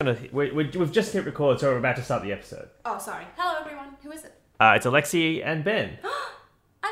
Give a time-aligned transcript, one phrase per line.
[0.00, 2.68] gonna, we, we, we've just hit record, so we're about to start the episode.
[2.84, 3.24] Oh, sorry.
[3.34, 3.96] Hello, everyone.
[4.02, 4.34] Who is it?
[4.60, 5.98] Uh, it's Alexi and Ben.
[6.82, 6.88] I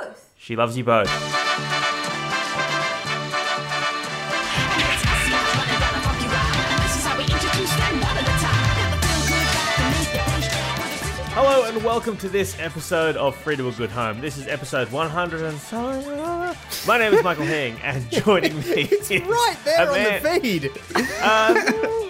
[0.00, 0.32] love them both.
[0.38, 1.08] She loves you both.
[11.36, 14.20] Hello and welcome to this episode of Free to a Good Home.
[14.20, 16.54] This is episode 100 and so.
[16.86, 20.22] My name is Michael Hing, and joining me It's is right there a on man-
[20.22, 22.00] the feed.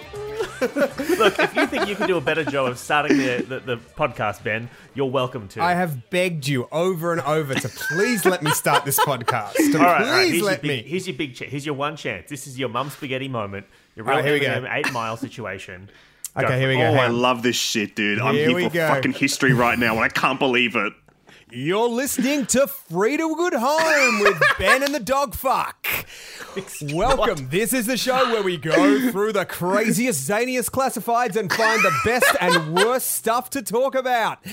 [1.19, 3.77] Look, if you think you can do a better job of starting the, the, the
[3.77, 5.63] podcast, Ben, you're welcome to.
[5.63, 9.55] I have begged you over and over to please let me start this podcast.
[9.55, 10.29] To All right, all right.
[10.29, 10.91] please Here's your let big, me.
[10.91, 11.35] Here's your big.
[11.35, 12.29] Ch- here's your one chance.
[12.31, 13.67] This is your mum spaghetti moment.
[13.97, 14.69] Your All real right, here we go.
[14.71, 15.91] Eight Mile situation.
[16.37, 16.83] Okay, here we go.
[16.89, 18.19] Oh, I love this shit, dude.
[18.19, 18.89] I'm Here here, for go.
[18.89, 20.93] fucking history right now, and I can't believe it.
[21.57, 25.87] You're listening to Free to a Good Home with Ben and the Dog Fuck.
[26.93, 27.49] Welcome.
[27.49, 31.97] This is the show where we go through the craziest, zaniest classifieds and find the
[32.05, 34.45] best and worst stuff to talk about.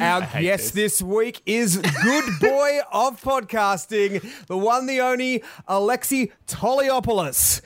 [0.00, 1.00] Our guest this.
[1.00, 7.60] this week is good boy of podcasting, the one, the only, Alexi Toliopoulos.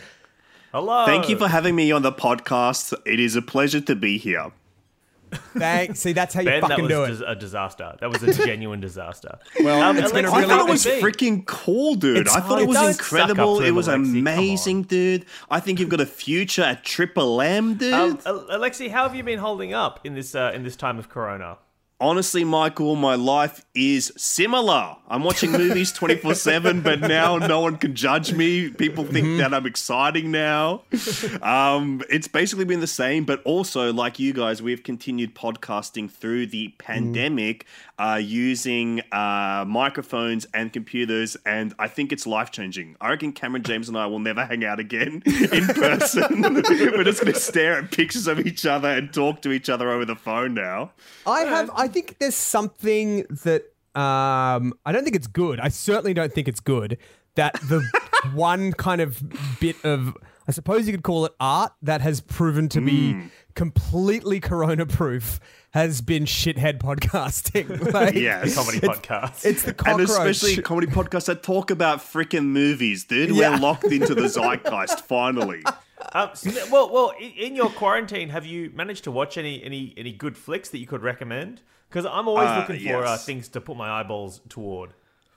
[0.73, 1.07] Hello.
[1.07, 2.93] Thank you for having me on the podcast.
[3.07, 4.51] It is a pleasure to be here.
[5.57, 6.01] Thanks.
[6.01, 7.09] See, that's how you Ben, that fucking do it.
[7.09, 7.97] dis- a disaster.
[8.01, 9.39] That was a genuine disaster.
[9.61, 12.19] Well, Um, it's been a Alexi, I thought it was freaking cool, dude.
[12.19, 13.61] It's I thought it was Don't suck up incredible.
[13.63, 14.19] It was Alexi.
[14.21, 15.27] Amazing, dude.
[15.51, 17.93] I think you've got a future at Triple M, dude.
[17.95, 21.09] Um, Alexi, how have you been holding up in this uh, in this time of
[21.09, 21.59] Corona?
[22.01, 24.97] Honestly, Michael, my life is similar.
[25.09, 28.71] I'm watching movies 24 7, but now no one can judge me.
[28.71, 29.37] People think Mm-hmm.
[29.39, 30.83] that I'm exciting now.
[31.43, 36.47] Um, it's basically been the same, but also, like you guys, we've continued podcasting through
[36.47, 37.67] the pandemic
[37.99, 42.97] uh, using uh, microphones and computers, and I think it's life changing.
[43.01, 46.41] I reckon Cameron James and I will never hang out again in person.
[46.41, 49.91] We're just going to stare at pictures of each other and talk to each other
[49.91, 50.93] over the phone now.
[51.27, 51.71] I have.
[51.75, 53.63] I think there's something that
[53.95, 55.61] um, I don't think it's good.
[55.61, 56.99] I certainly don't think it's good
[57.37, 57.83] that the
[58.35, 59.23] one kind of
[59.61, 60.17] bit of
[60.49, 63.27] I suppose you could call it art that has proven to be Hmm.
[63.55, 65.39] completely corona proof
[65.73, 67.93] has been shithead podcasting.
[67.95, 68.57] Like, Yes.
[68.57, 69.45] Comedy podcast.
[69.45, 73.31] It's the And especially comedy podcasts that talk about freaking movies, dude.
[73.31, 73.51] Yeah.
[73.51, 75.63] We're locked into the zeitgeist finally.
[76.13, 80.13] Um, s- well, well, in your quarantine, have you managed to watch any any any
[80.13, 81.61] good flicks that you could recommend?
[81.91, 84.91] Because I'm always Uh, looking for uh, things to put my eyeballs toward.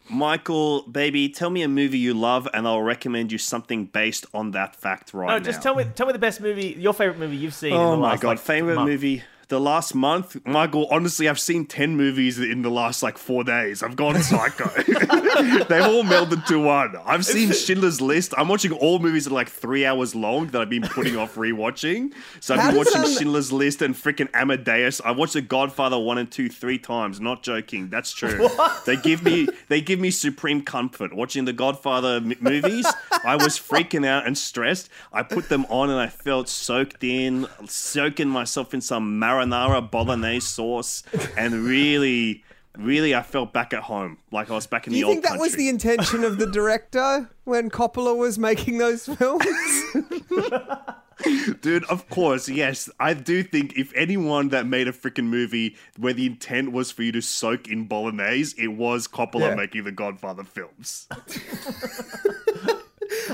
[0.09, 4.51] Michael, baby, tell me a movie you love, and I'll recommend you something based on
[4.51, 5.43] that fact right No, now.
[5.43, 7.73] just tell me tell me the best movie, your favorite movie you've seen.
[7.73, 8.89] in Oh my last, god, like, favorite month.
[8.89, 9.23] movie.
[9.49, 10.87] The last month, Michael.
[10.89, 13.83] Honestly, I've seen ten movies in the last like four days.
[13.83, 14.65] I've gone psycho.
[14.83, 16.95] They've all melded to one.
[17.05, 18.33] I've seen Schindler's List.
[18.37, 21.35] I'm watching all movies that are like three hours long that I've been putting off
[21.35, 22.13] rewatching.
[22.39, 25.01] So I've How been watching um, Schindler's List and freaking Amadeus.
[25.03, 27.19] I watched The Godfather one and two three times.
[27.19, 27.89] Not joking.
[27.89, 28.49] That's true.
[28.85, 32.85] They give me they give me supreme comfort watching the Godfather m- movies.
[33.23, 34.89] I was freaking out and stressed.
[35.11, 40.47] I put them on and I felt soaked in, soaking myself in some marinara bolognese
[40.47, 41.03] sauce,
[41.37, 42.43] and really,
[42.77, 45.13] really, I felt back at home, like I was back in Do the you old
[45.15, 49.45] think that was the intention of the director when Coppola was making those films?
[51.61, 52.89] Dude, of course, yes.
[52.99, 57.03] I do think if anyone that made a freaking movie where the intent was for
[57.03, 59.55] you to soak in bolognese, it was Coppola Yeah.
[59.55, 61.07] making the Godfather films.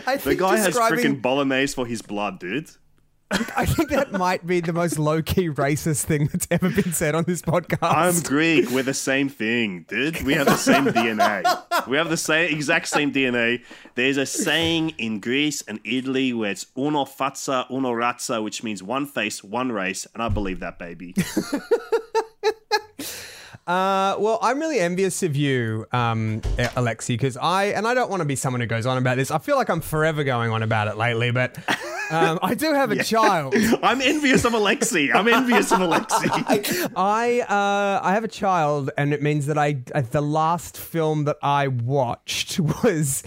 [0.05, 2.69] I The think guy has freaking bolognese for his blood, dude.
[3.31, 7.13] I think that might be the most low key racist thing that's ever been said
[7.13, 7.77] on this podcast.
[7.83, 8.71] I'm Greek.
[8.71, 10.23] We're the same thing, dude.
[10.23, 11.87] We have the same DNA.
[11.87, 13.63] We have the same exact same DNA.
[13.93, 18.81] There's a saying in Greece and Italy where it's uno faccia, uno razza, which means
[18.81, 21.13] one face, one race, and I believe that, baby.
[23.69, 28.21] Uh, well, I'm really envious of you, um, Alexi, because I and I don't want
[28.21, 29.29] to be someone who goes on about this.
[29.29, 31.55] I feel like I'm forever going on about it lately, but
[32.09, 33.53] um, I do have a child.
[33.83, 35.13] I'm envious of Alexi.
[35.13, 36.91] I'm envious of Alexi.
[36.95, 41.25] I uh, I have a child, and it means that I uh, the last film
[41.25, 43.21] that I watched was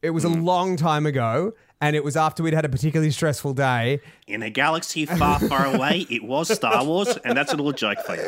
[0.00, 3.54] it was a long time ago, and it was after we'd had a particularly stressful
[3.54, 4.00] day.
[4.26, 7.98] In a galaxy far, far away, it was Star Wars, and that's a little joke
[8.04, 8.22] for you.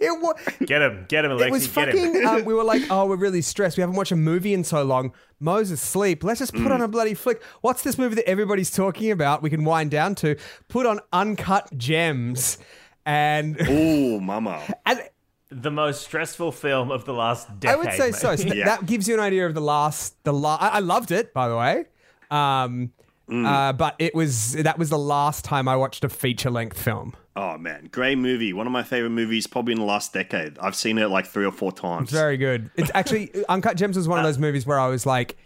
[0.00, 0.34] It was.
[0.66, 2.12] Get him, get him, Alexi, It was get him.
[2.12, 2.26] fucking.
[2.26, 3.76] Um, we were like, oh, we're really stressed.
[3.76, 5.12] We haven't watched a movie in so long.
[5.40, 6.24] Moses sleep.
[6.24, 7.42] Let's just put on a bloody flick.
[7.60, 9.42] What's this movie that everybody's talking about?
[9.42, 10.36] We can wind down to.
[10.68, 12.58] Put on Uncut Gems,
[13.06, 14.62] and Oh, mama.
[14.84, 15.00] and
[15.50, 17.74] The most stressful film of the last decade.
[17.74, 18.30] I would say so.
[18.30, 18.38] mate.
[18.38, 18.64] So th- Yeah.
[18.66, 20.22] that gives you an idea of the last.
[20.24, 21.84] The la- I-, I loved it, by the way.
[22.30, 22.92] Um,
[23.30, 27.14] Uh, but it was that was the last time I watched a feature length film.
[27.36, 28.54] Oh man, great movie.
[28.54, 30.58] One of my favorite movies, probably in the last decade.
[30.58, 32.10] I've seen it like three or four times.
[32.10, 32.70] Very good.
[32.76, 35.36] It's actually Uncut Gems was one of those movies where I was like,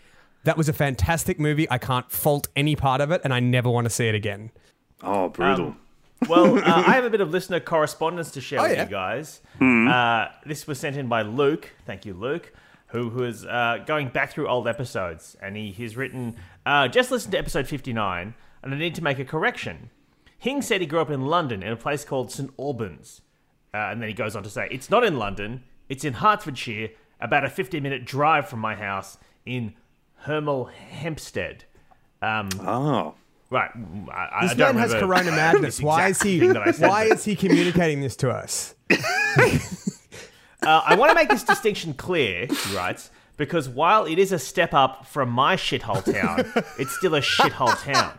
[0.45, 1.69] that was a fantastic movie.
[1.73, 4.53] I can't fault any part of it, and I never want to see it again.
[5.03, 5.67] oh, brutal.
[5.67, 5.79] Um,
[6.29, 8.85] Well, uh, I have a bit of listener correspondence to share Oh, with yeah.
[8.85, 9.41] you guys.
[9.61, 11.71] Uh, this was sent in by Luke.
[11.85, 12.53] Thank you, Luke,
[12.87, 15.37] who, who is uh, going back through old episodes.
[15.43, 19.19] And he, he's written, uh, just listen to episode 59, and I need to make
[19.19, 19.91] a correction.
[20.39, 22.51] Hing said he grew up in London in a place called St.
[22.59, 23.21] Albans.
[23.75, 26.91] Uh, and then he goes on to say, it's not in London, it's in Hertfordshire,
[27.21, 29.17] about a 15 minute drive from my house
[29.47, 29.75] in
[30.27, 31.65] Hemel Hempstead.
[32.21, 33.15] Um, oh.
[33.51, 33.71] Right.
[34.13, 35.77] I, I This don't man has remember Corona madness.
[35.77, 36.41] this Why is he?
[36.41, 38.75] thing that I said, Why is he communicating this to us?
[40.65, 44.39] Uh, I want to make this distinction clear, he writes, because while it is a
[44.39, 48.13] step up from my shithole town, it's still a shithole town.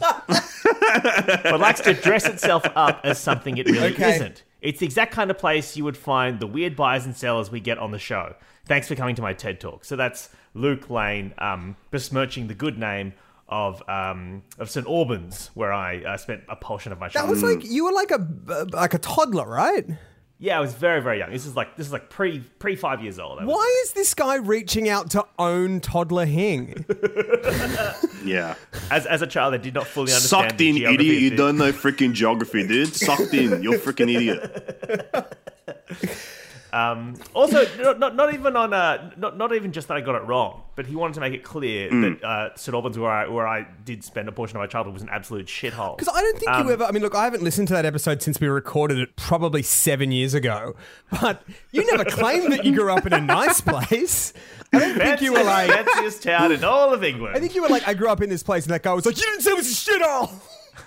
[1.43, 4.15] but likes to dress itself up as something it really Okay.
[4.15, 4.43] isn't.
[4.61, 7.59] It's the exact kind of place you would find the weird buyers and sellers we
[7.59, 8.33] get on the show.
[8.65, 9.83] Thanks for coming to my TED Talk.
[9.83, 13.13] So that's Luke Lane um, besmirching the good name
[13.49, 17.31] of um, of St Albans, where I uh, spent a portion of my That childhood.
[17.35, 19.85] was like you were like a like a toddler, right?
[20.43, 21.31] Yeah, I was very very young.
[21.31, 23.39] This is like this is like pre pre five years old.
[23.39, 26.85] I was- Why is this guy reaching out to own toddler Hing?
[28.25, 28.55] Yeah.
[28.89, 30.45] As, as a child, I did not fully understand.
[30.51, 31.17] Sucked the in, geography idiot.
[31.17, 32.95] of You the- don't know freaking geography, dude.
[32.95, 33.61] Sucked in.
[33.61, 35.37] You're freaking idiot.
[36.73, 40.23] Also, not, not, not even on uh, not not even just that I got it
[40.25, 42.19] wrong, but he wanted to make it clear Mm.
[42.19, 44.93] that uh, St Albans, where I where I did spend a portion of my childhood,
[44.93, 45.97] was an absolute shithole.
[45.97, 46.83] Because I don't think Um, you ever.
[46.85, 50.11] I mean, look, I haven't listened to that episode since we recorded it probably seven
[50.11, 50.75] years ago.
[51.21, 54.33] But you never claimed that you grew up in a nice place.
[54.73, 55.69] I don't think you were like.
[55.69, 57.35] fanciest town in all of England.
[57.37, 59.05] I think you were like, I grew up in this place, and that guy was
[59.05, 60.31] like, you didn't say it was a shithole.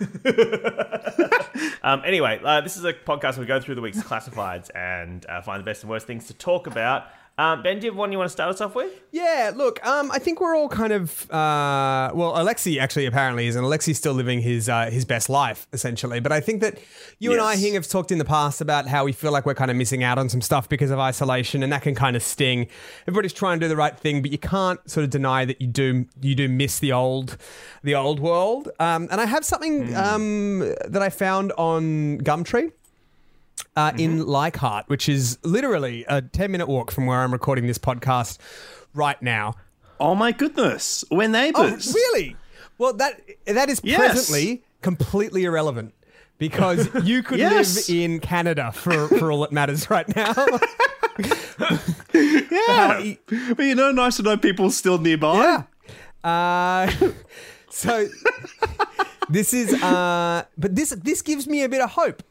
[1.86, 5.24] Um, anyway, uh, this is a podcast where we go through the week's classifieds and
[5.28, 7.06] uh, find the best and worst things to talk about.
[7.38, 8.90] Um, ben, do you have one you want to start us off with?
[9.12, 12.32] Yeah, look, um, I think we're all kind of uh, well.
[12.32, 16.18] Alexi actually apparently is, and Alexi's still living his uh, his best life essentially.
[16.18, 16.78] But I think that
[17.18, 17.62] you and I, Yes.
[17.62, 20.02] Hing, have talked in the past about how we feel like we're kind of missing
[20.02, 22.68] out on some stuff because of isolation, and that can kind of sting.
[23.06, 25.66] Everybody's trying to do the right thing, but you can't sort of deny that you
[25.66, 27.36] do you do miss the old
[27.82, 28.70] the old world.
[28.80, 32.72] Um, and I have something um, that I found on Gumtree
[33.76, 37.78] uh, in Leichhardt, which is literally a 10 minute walk from where I'm recording this
[37.78, 38.38] podcast
[38.94, 39.54] right now.
[40.00, 41.04] Oh my goodness.
[41.10, 41.92] We're Oh, neighbors.
[41.94, 42.36] really?
[42.78, 43.98] Well, that that is Yes.
[43.98, 45.94] presently completely irrelevant
[46.38, 47.88] because you could Yes.
[47.88, 50.34] live in Canada for, for all that matters right now.
[52.12, 53.14] Yeah.
[53.56, 55.34] But you know, nice to know people still nearby.
[55.34, 55.62] Yeah.
[56.24, 56.90] Uh,
[57.70, 58.08] so
[59.28, 62.22] this is, uh, but this this gives me a bit of hope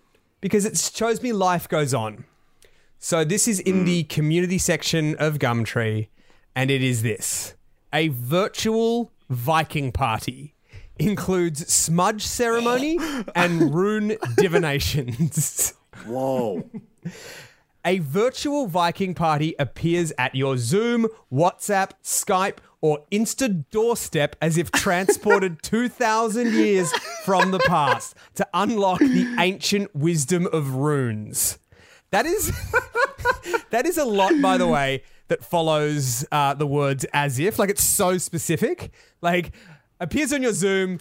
[0.46, 2.24] because it shows me life goes on.
[3.00, 3.86] So this is in mm.
[3.88, 6.10] the community section of Gumtree,
[6.56, 7.56] and it is this:
[7.92, 10.54] a virtual Viking party
[11.00, 13.00] includes smudge ceremony
[13.36, 15.74] and rune divinations.
[16.06, 16.70] Whoa.
[17.84, 24.72] A virtual Viking party appears at your Zoom, WhatsApp, Skype, or Insta doorstep as if
[24.72, 26.94] transported 2,000 years
[27.24, 31.58] from the past to unlock the ancient wisdom of runes.
[32.12, 32.52] That is,
[33.72, 37.58] that is a lot, by the way, that follows uh, the words as if.
[37.58, 38.92] Like, it's so specific.
[39.20, 39.52] Like,
[40.00, 41.00] appears on your Zoom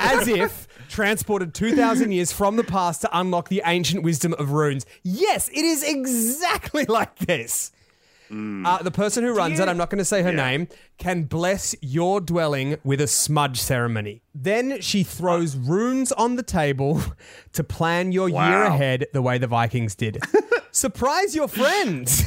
[0.00, 4.84] as if transported 2,000 years from the past to unlock the ancient wisdom of runes.
[5.02, 7.72] Yes, it is exactly like this.
[8.30, 10.36] Uh, the person who runs it, I'm not going to say her Yeah.
[10.50, 10.68] name,
[10.98, 14.20] can bless your dwelling with a smudge ceremony.
[14.34, 17.00] Then she throws runes on the table
[17.52, 18.74] to plan your year Wow.
[18.74, 20.18] ahead the way the Vikings did.
[20.70, 22.22] Surprise your friends.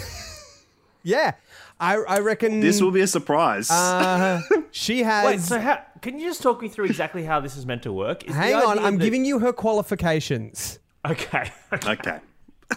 [1.03, 1.34] yeah,
[1.79, 3.70] I, I reckon This will be a surprise.
[3.72, 4.41] uh,
[4.72, 5.25] she has.
[5.25, 7.93] Wait, so how, can you just talk me through exactly how this is meant to
[7.93, 8.24] work?
[8.24, 10.79] Is the hang on, idea I'm that- giving you her qualifications.
[11.08, 11.51] Okay.
[11.74, 11.91] okay.
[11.91, 12.20] okay.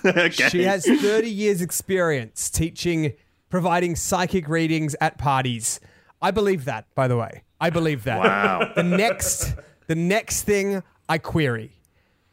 [0.31, 3.13] She has 30 years experience teaching,
[3.51, 5.81] providing psychic readings at parties.
[6.21, 7.43] I believe that, by the way.
[7.61, 8.19] I believe that.
[8.19, 8.73] Wow.
[8.75, 9.55] The next
[9.87, 11.73] the next thing I query.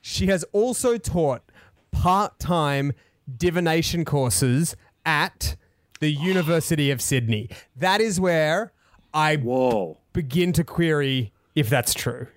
[0.02, 1.44] She has also taught
[1.92, 2.94] part-time
[3.38, 4.76] divination courses
[5.06, 5.56] at
[6.00, 7.50] the University of Sydney.
[7.76, 8.74] That is where
[9.14, 9.98] I Whoa.
[10.14, 12.28] begin to query if that's true.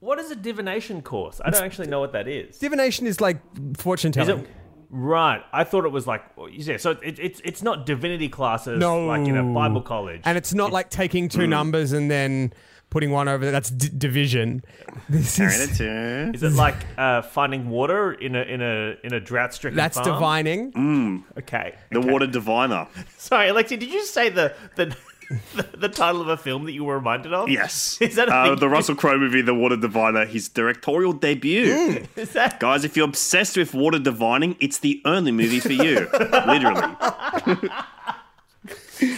[0.00, 1.40] What is a divination course?
[1.44, 2.58] I don't actually know what that is.
[2.58, 3.38] Divination is like
[3.76, 4.44] fortune Is telling.
[4.44, 4.50] it
[4.88, 5.42] right?
[5.52, 6.78] I thought it was like yeah.
[6.78, 9.06] So it, it's it's not divinity classes No.
[9.06, 10.22] like in a Bible college.
[10.24, 11.48] And it's not like taking two Mm.
[11.50, 12.52] numbers and then
[12.88, 13.50] putting one over.
[13.50, 14.62] That's d- division.
[15.10, 16.30] This is Ta-da-ta.
[16.34, 19.98] Is it like uh, finding water in a in a in a drought stricken that's
[19.98, 20.08] farm?
[20.14, 21.24] divining.
[21.38, 21.74] Okay.
[21.92, 22.10] The okay.
[22.10, 22.88] water diviner.
[23.18, 24.96] Sorry, Alexi, did you say the the,
[25.54, 27.48] the the title of a film that you were reminded of?
[27.48, 27.98] Yes.
[28.00, 28.56] Is that a uh, thing?
[28.56, 32.06] the Russell Crowe movie, The Water Diviner, his directorial debut?
[32.16, 36.08] Is that Guys, if you're obsessed with water divining, it's the only movie for you.
[36.12, 36.96] Literally.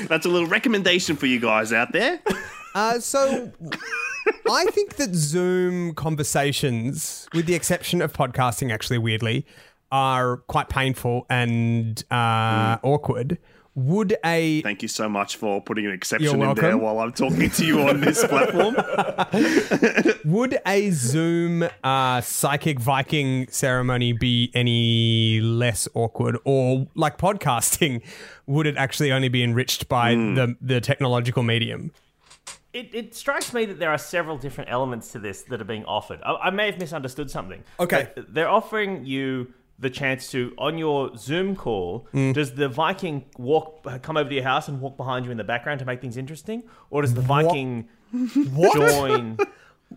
[0.06, 2.20] That's a little recommendation for you guys out there.
[2.74, 3.50] Uh, so
[4.50, 9.46] I think that Zoom conversations, with the exception of podcasting, actually weirdly,
[9.90, 13.38] are quite painful and uh, awkward.
[13.74, 17.48] Would a Thank you so much for putting an exception in there while I'm talking
[17.48, 18.76] to you on this platform.
[20.26, 28.02] would a Zoom uh, psychic Viking ceremony be any less awkward, or like podcasting,
[28.46, 31.92] would it actually only be enriched by the the technological medium?
[32.72, 35.84] it, it strikes me that there are several different elements to this that are being
[35.84, 36.20] offered.
[36.22, 37.62] I, I may have misunderstood something.
[37.78, 38.08] Okay.
[38.16, 39.52] They're offering you
[39.82, 42.06] the chance to on your Zoom call.
[42.14, 42.32] Mm.
[42.32, 45.44] Does the Viking walk come over to your house and walk behind you in the
[45.44, 47.88] background to make things interesting, or does the Viking
[48.74, 49.36] join?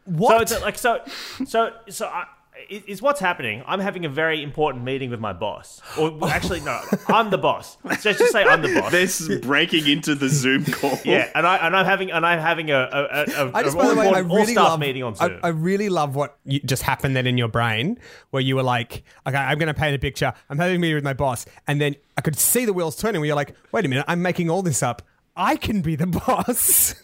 [0.04, 0.50] What?
[0.50, 1.02] So it's like so
[1.46, 2.08] so so.
[2.08, 2.26] I,
[2.70, 3.64] is is what's happening?
[3.68, 5.82] I'm having a very important meeting with my boss.
[5.98, 7.74] Or well, actually, no, I'm the boss.
[7.74, 8.92] So let's just say I'm the boss.
[8.92, 10.98] This is breaking into the Zoom call.
[11.04, 13.76] Yeah, and I and I'm having and I'm having a a, a, a I just,
[13.76, 14.80] a by the way, I all really staff love.
[14.80, 15.40] meeting on I, Zoom.
[15.44, 17.98] I really love what you, just happened then in your brain,
[18.32, 20.34] where you were like, "Okay, I'm going to paint a picture.
[20.50, 23.22] I'm having a meeting with my boss," and then I could see the wheels turning.
[23.22, 25.02] Where you're like, "Wait a minute, I'm making all this up.
[25.36, 26.96] I can be the boss."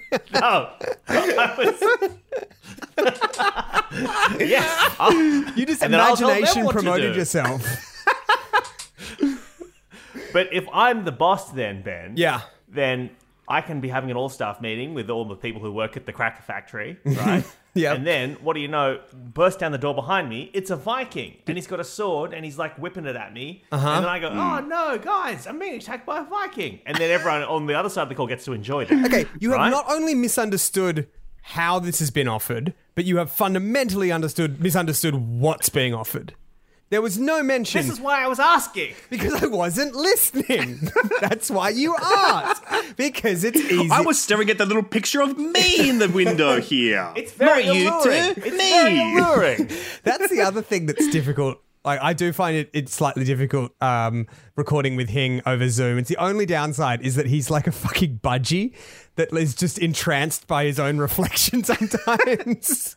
[0.32, 0.70] no,
[1.08, 1.80] I was.
[4.40, 5.12] yes, I'll-
[5.56, 7.18] You just And then I'll tell them imagination what to promoted do.
[7.18, 7.66] yourself.
[10.32, 12.42] but if I'm the boss, then Ben, Yeah.
[12.68, 13.10] then
[13.52, 16.06] I can be having an all staff meeting with all the people who work at
[16.06, 17.44] the cracker factory, right?
[17.74, 17.92] yeah.
[17.94, 19.00] And then, what do you know?
[19.12, 20.50] Burst down the door behind me.
[20.54, 23.62] It's a Viking, and he's got a sword, and he's like whipping it at me.
[23.70, 23.88] Uh-huh.
[23.88, 24.38] And then I go, Hmm.
[24.38, 25.46] "Oh no, guys!
[25.46, 28.14] I'm being attacked by a Viking!" And then everyone on the other side of the
[28.14, 29.04] call gets to enjoy that.
[29.06, 29.70] Okay, you have Right?
[29.70, 31.08] not only misunderstood
[31.42, 36.34] how this has been offered, but you have fundamentally understood misunderstood what's being offered.
[36.92, 38.92] There was no mention This is why I was asking.
[39.08, 40.90] because I wasn't listening.
[41.22, 42.62] That's why you asked.
[42.98, 43.90] Because it's easy.
[43.90, 47.10] I was staring at the little picture of me in the window here.
[47.16, 48.34] It's very Not you alluring.
[48.34, 48.40] two.
[48.42, 48.70] It's me.
[48.70, 49.70] very alluring.
[50.04, 51.62] That's the other thing that's difficult.
[51.82, 55.96] Like I do find it it's slightly difficult um, recording with Hing over Zoom.
[55.96, 58.74] It's the only downside is that he's like a fucking budgie
[59.16, 62.96] that is just entranced by his own reflection sometimes.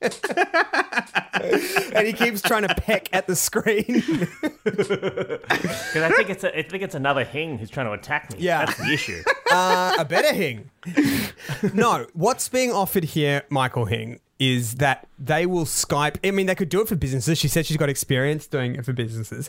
[1.94, 4.28] and he keeps trying to peck at the screen.
[4.64, 8.38] Because I think it's a, I think it's another Hing who's trying to attack me.
[8.40, 8.64] Yeah.
[8.64, 9.22] that's the issue.
[9.52, 10.70] uh, a better Hing.
[11.72, 16.16] no, what's being offered here, Michael Hing, is that they will Skype.
[16.24, 17.38] I mean, they could do it for businesses.
[17.38, 19.48] She said she's got experience doing it for businesses.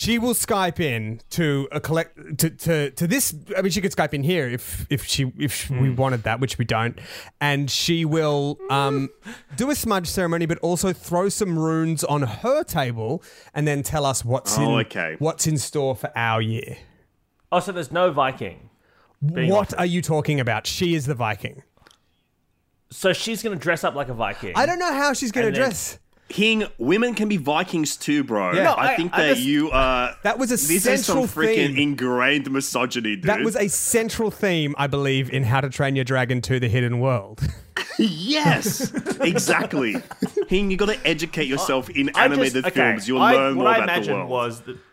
[0.00, 3.34] She will Skype in to a collect to, to to this.
[3.56, 6.56] I mean, she could Skype in here if if she if we wanted that, which
[6.56, 6.96] we don't.
[7.40, 9.08] And she will um,
[9.56, 13.24] do a smudge ceremony, but also throw some runes on her table,
[13.54, 15.16] and then tell us what's Oh, in okay.
[15.18, 16.76] what's in store for our year.
[17.50, 18.70] Oh, so there's no Viking.
[19.34, 20.64] being What are you talking about?
[20.68, 21.64] She is the Viking.
[22.90, 24.52] So she's going to dress up like a Viking.
[24.54, 25.98] I don't know how she's going to And then- dress.
[26.28, 28.52] King, women can be Vikings too, bro.
[28.52, 28.64] Yeah.
[28.64, 30.14] No, I I- think I that just- you are.
[30.24, 31.78] That was a this is some central freaking theme.
[31.78, 33.24] ingrained misogyny, dude.
[33.24, 36.68] That was a central theme, I believe, in How to Train Your Dragon to the
[36.68, 37.40] Hidden World.
[37.98, 39.96] yes, exactly.
[40.48, 43.08] King, you got to educate yourself in I just- animated okay, films.
[43.08, 44.30] You'll I- learn more I about the imagined world.
[44.30, 44.76] was that.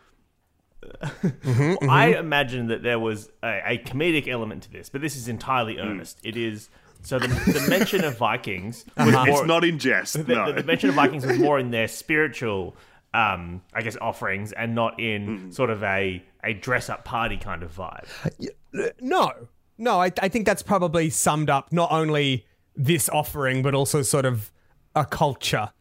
[1.02, 5.28] Mm-hmm, I imagined that there was a, a comedic element to this, but this is
[5.28, 6.18] entirely earnest.
[6.22, 6.68] It is
[7.06, 10.26] so the, the mention of Vikings was more, it's not in jest.
[10.26, 10.46] the, no.
[10.46, 12.74] the, the mention of Vikings was more in their spiritual,
[13.14, 17.62] um, I guess, offerings, and not in sort of a a dress up party kind
[17.62, 18.08] of vibe.
[19.00, 19.32] no,
[19.78, 22.44] no, I, I think that's probably summed up not only
[22.74, 24.50] this offering, but also sort of
[24.96, 25.70] a culture.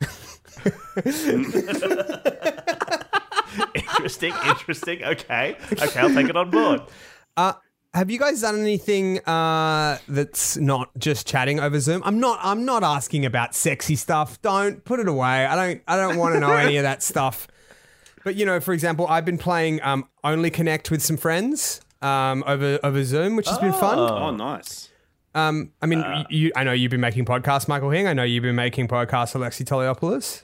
[3.73, 5.03] interesting, interesting.
[5.03, 6.81] Okay, okay, I'll take it on board.
[7.95, 12.01] Have you guys done anything uh, that's not just chatting over Zoom?
[12.03, 12.39] I'm not.
[12.43, 14.41] I'm not asking about sexy stuff.
[14.41, 15.45] Don't put it away.
[15.45, 15.81] I don't.
[15.87, 17.47] I don't want to know any of that stuff.
[18.25, 22.43] But you know, for example, I've been playing um, Only Connect with some friends um,
[22.45, 23.97] over over Zoom, which has been fun.
[23.97, 24.89] oh, nice.
[25.33, 26.51] Um, I mean, y- you.
[26.53, 28.07] I know you've been making podcasts, Michael Hing.
[28.07, 30.43] I know you've been making podcasts, Alexi Toliopoulos.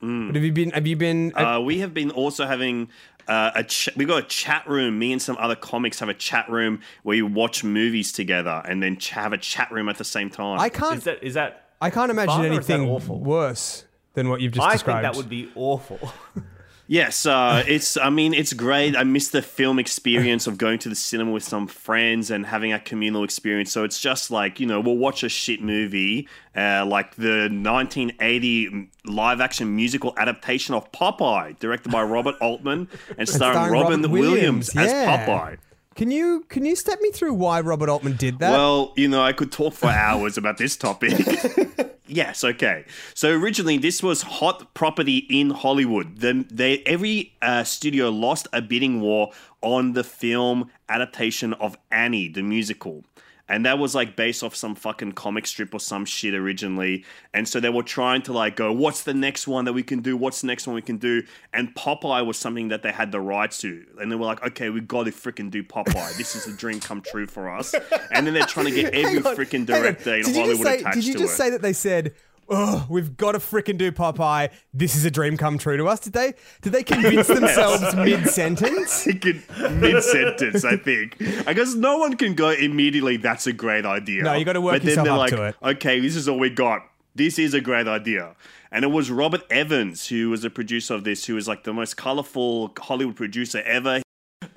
[0.00, 0.70] But have you been?
[0.70, 1.32] Have you been?
[1.36, 2.88] Uh, we have been also having
[3.28, 4.98] uh, a ch- we got a chat room.
[4.98, 8.82] Me and some other comics have a chat room where you watch movies together and
[8.82, 10.60] then ch- have a chat room at the same time.
[10.60, 10.98] I can't.
[10.98, 11.70] Is that is that?
[11.80, 13.20] I can't imagine fun or is that anything awful?
[13.20, 15.02] worse than what you've just I described.
[15.04, 15.98] think that would be awful.
[16.88, 17.96] Yes, uh, it's.
[17.96, 18.96] I mean, it's great.
[18.96, 22.72] I miss the film experience of going to the cinema with some friends and having
[22.72, 23.72] a communal experience.
[23.72, 28.90] So it's just like you know, we'll watch a shit movie, uh, like the 1980
[29.04, 32.88] live-action musical adaptation of Popeye, directed by Robert Altman
[33.18, 34.92] and starring, starring Robin Williams, Williams, as.
[34.92, 35.58] Popeye.
[35.96, 38.52] Can you can you step me through why Robert Altman did that?
[38.52, 41.14] Well, you know, I could talk for hours about this topic.
[42.06, 42.84] yes, okay.
[43.14, 46.18] So originally, this was hot property in Hollywood.
[46.18, 49.32] The, they every uh, studio lost a bidding war
[49.62, 53.04] on the film adaptation of Annie, the musical.
[53.48, 57.04] And that was like based off some fucking comic strip or some shit originally.
[57.32, 60.00] And so they were trying to like go, what's the next one that we can
[60.00, 60.16] do?
[60.16, 61.22] What's the next one we can do?
[61.52, 63.84] And Popeye was something that they had the rights to.
[64.00, 66.16] And they were like, okay, we got to freaking do Popeye.
[66.16, 67.72] This is a dream come true for us.
[68.12, 70.78] And then they're trying to get every freaking director in Did you just Hollywood say-
[70.80, 72.14] attached Did you to just say that they said,
[72.48, 74.50] "Oh, we've got to frickin' do Popeye.
[74.72, 76.34] This is a dream come true to us." Did they?
[76.62, 79.06] Did they convince themselves mid sentence?
[79.70, 81.16] mid sentence, I think.
[81.46, 83.16] I guess no one can go immediately.
[83.16, 84.22] That's a great idea.
[84.22, 85.76] No, you gotta work but then yourself they're up like, to it.
[85.76, 86.82] Okay, this is all we got.
[87.14, 88.36] This is a great idea.
[88.70, 91.72] And it was Robert Evans who was a producer of this, who was like the
[91.72, 94.02] most colorful Hollywood producer ever.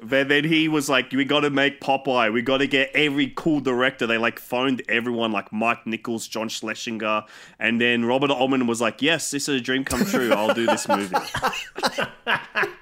[0.02, 2.32] But then he was like, "We got to make Popeye.
[2.32, 6.50] We got to get every cool director." They like phoned everyone, like Mike Nichols, John
[6.50, 7.24] Schlesinger,
[7.60, 10.32] and then Robert Altman was like, "Yes, this is a dream come true.
[10.32, 11.16] I'll do this movie."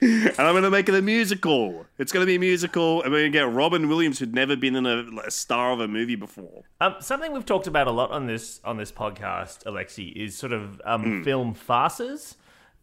[0.00, 1.86] and I'm going to make it a musical.
[1.98, 4.56] It's going to be a musical, and we're going to get Robin Williams, who'd never
[4.56, 6.64] been in a, a star of a movie before.
[6.80, 10.52] Um, something we've talked about a lot on this on this podcast, Alexi, is sort
[10.52, 11.24] of um, Mm.
[11.24, 12.36] film farces.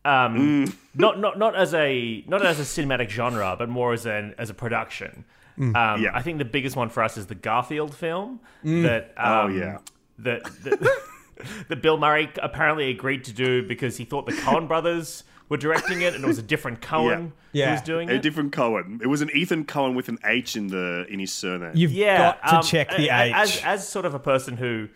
[0.03, 0.65] Um,
[0.95, 4.49] not not not as a not as a cinematic genre, but more as an as
[4.49, 5.25] a production.
[5.57, 6.01] Um, Mm.
[6.01, 6.11] Yeah.
[6.13, 8.39] I think the biggest one for us is the Garfield film.
[8.63, 9.77] That Oh, um, yeah.
[10.19, 10.97] that that,
[11.67, 16.01] that Bill Murray apparently agreed to do because he thought the Coen brothers were directing
[16.01, 17.65] it, and it was a different Coen Yeah.
[17.67, 18.21] who was doing A it.
[18.23, 19.01] different Cohen.
[19.03, 21.73] It was an Ethan Cohen with an H in the in his surname.
[21.75, 23.33] You've yeah, got to um, check the a- H.
[23.35, 24.87] As, as sort of a person who,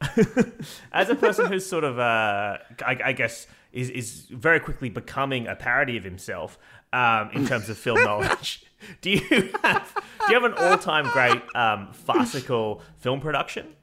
[0.92, 5.46] as a person who's sort of, uh, I, I guess, is is very quickly becoming
[5.46, 6.58] a parody of himself
[6.92, 8.64] um, in terms of film knowledge.
[9.00, 9.18] Do you
[9.64, 13.74] have do you have an all time great um, farcical film production?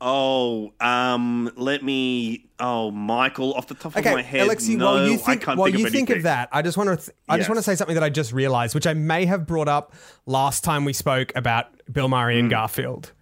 [0.00, 2.50] Oh, um, let me.
[2.58, 5.42] Oh, Michael, off the top Okay, of my head, Alexi, no, while you I think,
[5.42, 7.48] can't while think you of think of that, I just want to th- I just
[7.48, 9.94] want to say something that I just realized, which I may have brought up
[10.26, 12.40] last time we spoke about Bill Murray Hmm.
[12.40, 13.12] and Garfield.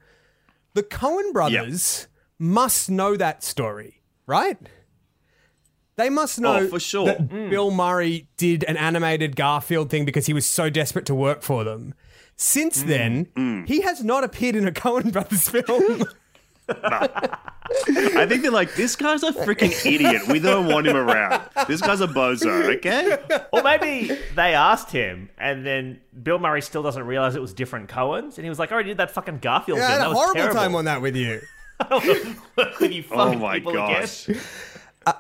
[0.75, 2.07] The Coen brothers
[2.39, 4.57] must know that story, right?
[6.01, 7.05] They must know Oh, for sure.
[7.07, 11.43] that Bill Murray did an animated Garfield thing because he was so desperate to work
[11.43, 11.93] for them.
[12.37, 13.65] Since then, Hmm.
[13.67, 16.05] he has not appeared in a Coen brothers film.
[16.71, 20.27] I think they're like, this guy's a freaking idiot.
[20.29, 21.43] We don't want him around.
[21.69, 23.19] This guy's a bozo, okay?
[23.53, 27.89] Or maybe they asked him, and then Bill Murray still doesn't realize it was different
[27.91, 29.91] Coens, and he was like, "I already did that fucking Garfield I thing.
[29.91, 30.55] had That a horrible terrible.
[30.55, 31.41] time on that with you.
[31.91, 34.29] With you Oh my people gosh.
[34.29, 34.41] again.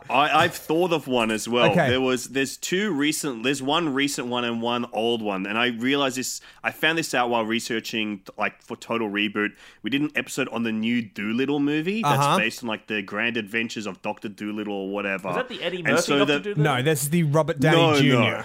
[0.08, 1.70] I, I've thought of one as well.
[1.70, 1.88] Okay.
[1.90, 5.46] There was there's two recent there's one recent one and one old one.
[5.46, 9.50] And I realized this I found this out while researching like for Total Reboot.
[9.82, 12.38] We did an episode on the new Dolittle movie that's Uh-huh.
[12.38, 15.30] based on like the grand adventures of Doctor Dolittle or whatever.
[15.30, 16.62] Is that the Eddie Murphy so Doctor Dolittle?
[16.62, 18.06] No, this is the Robert Downey No, Jr.
[18.20, 18.44] no.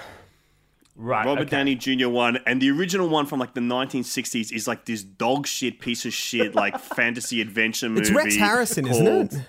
[0.98, 1.26] Right.
[1.26, 1.50] Robert okay.
[1.50, 2.08] Downey Jr.
[2.08, 6.06] one, and the original one from like the 1960s is like this dog shit piece
[6.06, 8.02] of shit like fantasy adventure movie.
[8.04, 9.06] It's Rex Harrison, isn't
[9.36, 9.42] it?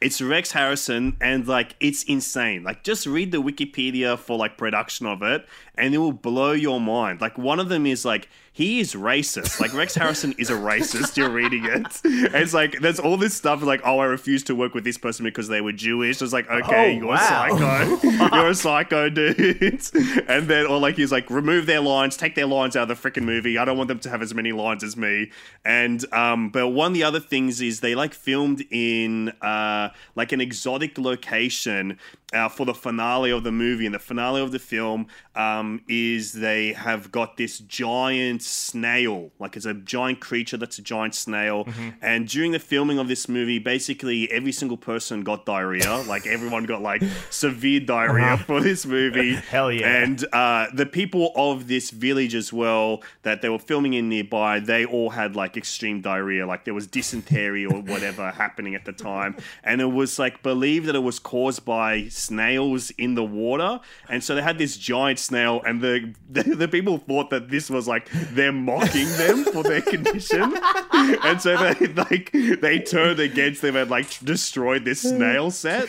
[0.00, 2.62] It's Rex Harrison, and like it's insane.
[2.62, 5.44] Like just read the Wikipedia for like production of it,
[5.78, 7.20] and it will blow your mind.
[7.20, 9.60] Like one of them is like he is racist.
[9.60, 11.16] Like Rex Harrison is a racist.
[11.16, 12.00] You're reading it.
[12.04, 14.98] And it's like there's all this stuff like oh I refuse to work with this
[14.98, 16.20] person because they were Jewish.
[16.20, 17.14] It's like okay Oh, you're wow.
[17.14, 18.36] a psycho.
[18.36, 19.82] you're a psycho dude.
[20.28, 23.10] and then or like he's like remove their lines, take their lines out of the
[23.10, 23.58] freaking movie.
[23.58, 25.30] I don't want them to have as many lines as me.
[25.64, 30.32] And um, but one of the other things is they like filmed in uh like
[30.32, 31.98] an exotic location
[32.32, 35.06] uh, for the finale of the movie and the finale of the film.
[35.34, 40.82] Um, is they have got this giant snail, like it's a giant creature that's a
[40.82, 41.64] giant snail.
[41.64, 41.88] Mm-hmm.
[42.02, 46.02] And during the filming of this movie, basically every single person got diarrhea.
[46.08, 49.34] like everyone got like severe diarrhea for this movie.
[49.34, 49.42] Uh-huh.
[49.50, 50.02] Hell yeah.
[50.02, 54.58] And uh, the people of this village as well that they were filming in nearby,
[54.58, 56.46] they all had like extreme diarrhea.
[56.46, 59.36] Like there was dysentery or whatever happening at the time.
[59.62, 63.80] And it was like believed that it was caused by snails in the water.
[64.08, 67.70] And so they had this giant snail, and the, the, the people thought that this
[67.70, 70.54] was like they're mocking them for their condition.
[70.92, 75.88] And so they like they turned against them and like destroyed this snail set.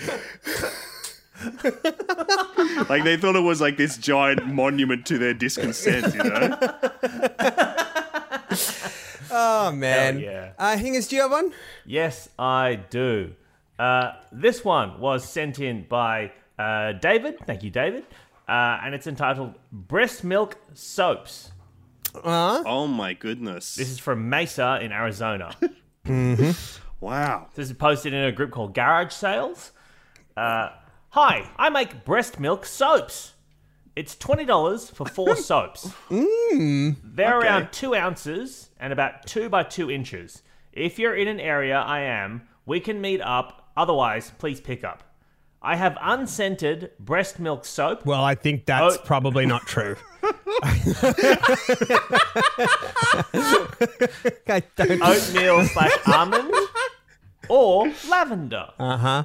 [2.90, 6.58] like they thought it was like this giant monument to their discontent, you know?
[9.32, 10.20] Oh man.
[10.20, 10.52] yeah.
[10.58, 11.54] Uh, Hingers, do you have one?
[11.86, 13.36] Yes, I do.
[13.80, 17.38] Uh, this one was sent in by uh, David.
[17.48, 18.06] Thank you, David.
[18.48, 21.52] Uh, and it's entitled Breast Milk Soaps.
[22.14, 23.76] Oh my goodness.
[23.76, 25.56] This is from Mesa in Arizona.
[27.00, 27.48] wow.
[27.56, 29.72] This is posted in a group called Garage Sales.
[30.36, 30.70] Uh,
[31.14, 33.34] Hi, I make breast milk soaps.
[33.96, 35.92] It's twenty dollars for four soaps.
[36.10, 36.96] They're
[37.38, 37.48] Okay.
[37.48, 40.44] around two ounces and about two by two inches.
[40.72, 43.69] If you're in an area I am, we can meet up.
[43.80, 45.04] Otherwise, please pick up.
[45.62, 48.06] I have unscented breast milk soap.
[48.06, 49.02] Well, I think that's Oh.
[49.06, 49.96] probably not true.
[54.48, 55.02] I don't.
[55.02, 56.54] oatmeal slash almond
[57.48, 58.68] or lavender.
[58.78, 59.24] Uh huh.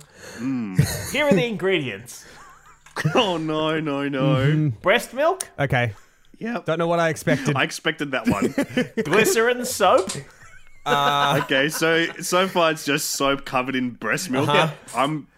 [1.12, 2.24] Here are the ingredients:
[3.14, 4.70] Oh no, no, no.
[4.82, 5.94] breast milk, Okay.
[6.38, 6.66] Yep.
[6.66, 7.56] Don't know what I expected.
[7.56, 8.54] I expected that one.
[9.04, 10.10] glycerin soap,
[10.86, 14.48] okay, so so far it's just soap covered in breast milk.
[14.94, 15.28] I'm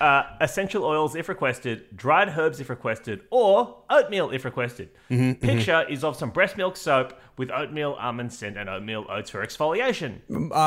[0.00, 4.88] uh, essential oils if requested, dried herbs if requested, or oatmeal if requested.
[5.08, 9.44] Picture is of some breast milk soap with oatmeal almond scent and oatmeal oats for
[9.46, 10.20] exfoliation.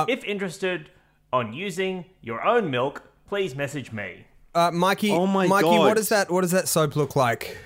[0.07, 0.89] if interested
[1.33, 4.25] on using your own milk, please message me.
[4.53, 5.79] Uh, Mikey, Oh my Mikey, God.
[5.79, 6.31] what does that?
[6.31, 7.57] What does that soap look like?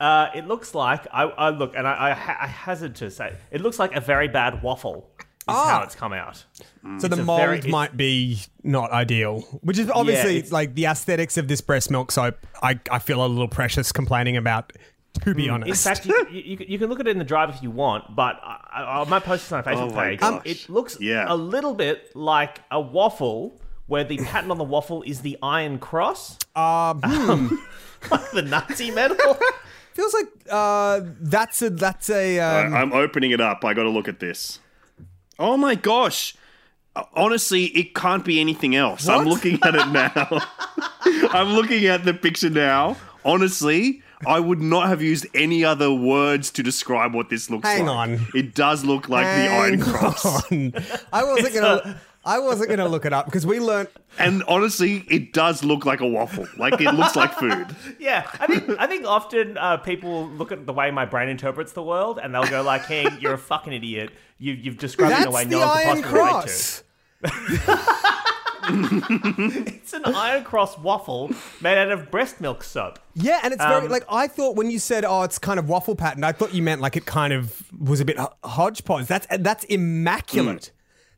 [0.00, 3.34] Uh, it looks like I, I look, and I, I, ha- I hazard to say,
[3.50, 5.10] it looks like a very bad waffle.
[5.48, 5.82] Is how Ah.
[5.84, 6.44] it's come out.
[6.98, 11.36] So the mold very- might be not ideal, which is obviously it's- like the aesthetics
[11.36, 12.36] of this breast milk soap.
[12.62, 14.72] I, I feel a little precious complaining about.
[15.24, 17.50] To be honest, In fact, you, you, you, can- look at it in the drive
[17.50, 20.20] if you want, but I, I might post this on our Facebook Oh my page.
[20.20, 20.42] gosh.
[20.44, 21.24] it looks Yeah.
[21.26, 25.80] a little bit like a waffle, where the pattern on the waffle is the iron
[25.80, 27.00] cross, um,
[28.08, 29.16] like the Nazi medal.
[29.94, 33.64] feels like uh, that's a that's a um, I'm opening it up.
[33.64, 34.60] I got to look at this.
[35.40, 36.34] Oh my gosh.
[37.14, 39.08] Honestly, it can't be anything else.
[39.08, 40.46] I'm looking at it now.
[41.32, 42.96] I'm looking at the picture now.
[43.24, 47.86] Honestly, I would not have used any other words to describe what this looks Hang
[47.86, 48.08] like.
[48.10, 48.26] Hang on.
[48.34, 50.50] It does look like the Iron Cross.
[50.52, 50.74] on.
[51.12, 52.00] I wasn't gonna.
[52.22, 53.88] I wasn't gonna look it up because we learned.
[54.18, 56.46] And honestly, it does look like a waffle.
[56.58, 57.66] Like it looks like food.
[57.98, 61.72] yeah, I think I think often uh, people look at the way my brain interprets
[61.72, 64.10] the world, and they'll go like, "Hey, you're a fucking idiot.
[64.40, 66.42] You, you've described it in a way That's the no one could Iron
[67.22, 67.96] possibly relate to." Cross.
[68.72, 72.98] It's an iron cross waffle made out of breast milk soap.
[73.14, 75.68] Yeah, and it's very Um, like I thought when you said, "Oh, it's kind of
[75.68, 79.06] waffle pattern." I thought you meant like it kind of was a bit ho- hodgepodge.
[79.06, 80.70] That's that's immaculate.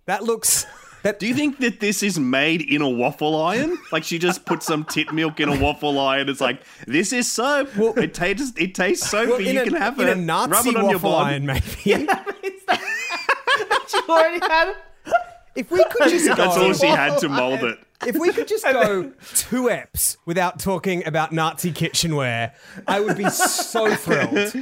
[0.07, 0.67] That looks.
[1.03, 3.77] That Do you think that this is made in a waffle iron?
[3.91, 6.29] Like she just put some tit milk in a waffle iron.
[6.29, 7.71] It's like this is soap.
[7.99, 9.31] it tastes it tastes soapy.
[9.33, 10.17] well, in you a, can have in it.
[10.17, 11.27] a Nazi Rub it on your waffle bod.
[11.27, 12.07] iron, maybe.
[14.13, 14.77] You already had it.
[15.55, 17.79] If we could just go, That's all she had to mold it.
[18.07, 22.55] if we could just go two eps without talking about Nazi kitchenware,
[22.87, 24.55] I would be so thrilled.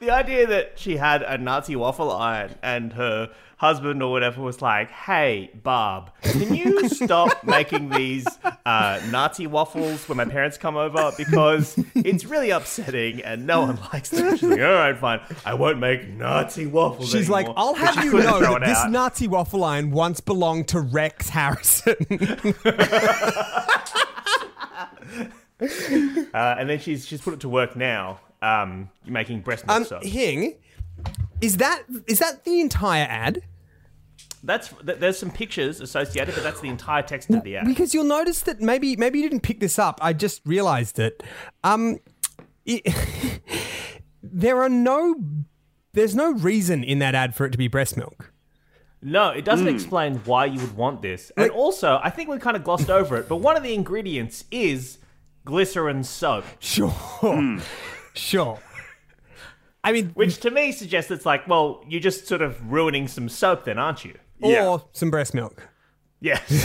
[0.00, 3.30] The idea that she had a Nazi waffle iron and her
[3.62, 8.26] husband or whatever was like, "Hey, Barb, can you stop making these
[8.66, 13.78] uh, Nazi waffles when my parents come over because it's really upsetting and no one
[13.92, 17.46] likes them." She's like, "All right, fine, I won't make Nazi waffles." She's like.
[17.56, 18.90] I'll have you know that this out.
[18.90, 21.94] Nazi waffle iron once belonged to Rex Harrison.
[26.34, 29.84] Uh, and then she's she's put it to work now, um, making breast milk um,
[29.84, 30.02] soap.
[30.02, 30.56] Hing,
[31.40, 33.42] is that is that the entire ad?
[34.42, 37.66] That's th- there's some pictures associated, but that's the entire text of the ad.
[37.66, 39.98] Because you'll notice that maybe maybe you didn't pick this up.
[40.02, 41.22] I just realized it.
[41.62, 41.98] Um,
[42.64, 42.82] it-
[44.22, 45.14] there are no
[45.92, 48.32] there's no reason in that ad for it to be breast milk.
[49.04, 51.32] No, it doesn't explain why you would want this.
[51.36, 54.44] And also, I think we kind of glossed over it, but one of the ingredients
[54.52, 54.98] is
[55.44, 56.44] glycerin soap.
[56.60, 56.94] Sure.
[58.14, 58.60] Sure.
[59.82, 63.28] I mean, Which to me suggests it's like, well, you're just sort of ruining some
[63.30, 64.14] soap, then, aren't you?
[64.42, 64.78] Or Yeah.
[64.92, 65.68] some breast milk.
[66.20, 66.40] Yes.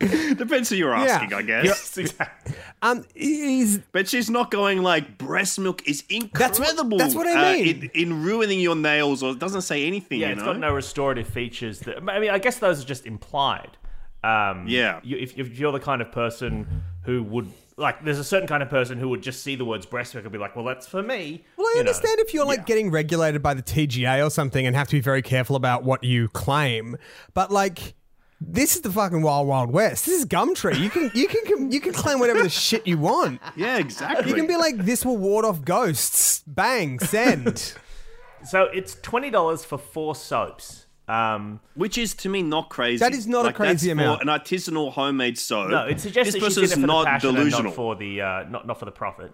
[0.00, 1.64] Depends who you're asking, I guess.
[1.64, 2.54] yes, exactly.
[2.82, 6.98] Um, is But she's not going like breast milk is That's what- incredible.
[6.98, 7.90] that's what I uh, mean.
[7.94, 10.20] in, in ruining your nails, or it doesn't say anything.
[10.20, 10.52] Yeah, you it's know?
[10.52, 11.80] got no restorative features.
[11.80, 13.76] That I mean, I guess those are just implied.
[14.22, 15.00] Um, Yeah.
[15.02, 18.62] you, if, if you're the kind of person who would like, there's a certain kind
[18.62, 21.02] of person who would just see the words breastwork and be like, "Well, that's for
[21.02, 21.80] me." well, I you know.
[21.80, 22.64] understand if you're like Yeah.
[22.64, 26.04] getting regulated by the TGA or something and have to be very careful about what
[26.04, 26.96] you claim,
[27.34, 27.94] but like.
[28.40, 30.06] This is the fucking wild, wild west.
[30.06, 30.78] This is Gumtree.
[30.78, 33.40] You can, you can, you can claim whatever the shit you want.
[33.56, 34.28] Yeah, exactly.
[34.28, 36.44] You can be like, this will ward off ghosts.
[36.46, 37.74] Bang, send.
[38.44, 40.86] So it's twenty dollars for four soaps.
[41.08, 42.98] Um, Which is to me not crazy.
[42.98, 44.22] That is not a crazy that's amount.
[44.22, 45.70] For an artisanal homemade soap.
[45.70, 47.58] no, it suggests this that she's person's in it for not the passion delusional.
[47.58, 49.32] and not for the uh, not not for the profit.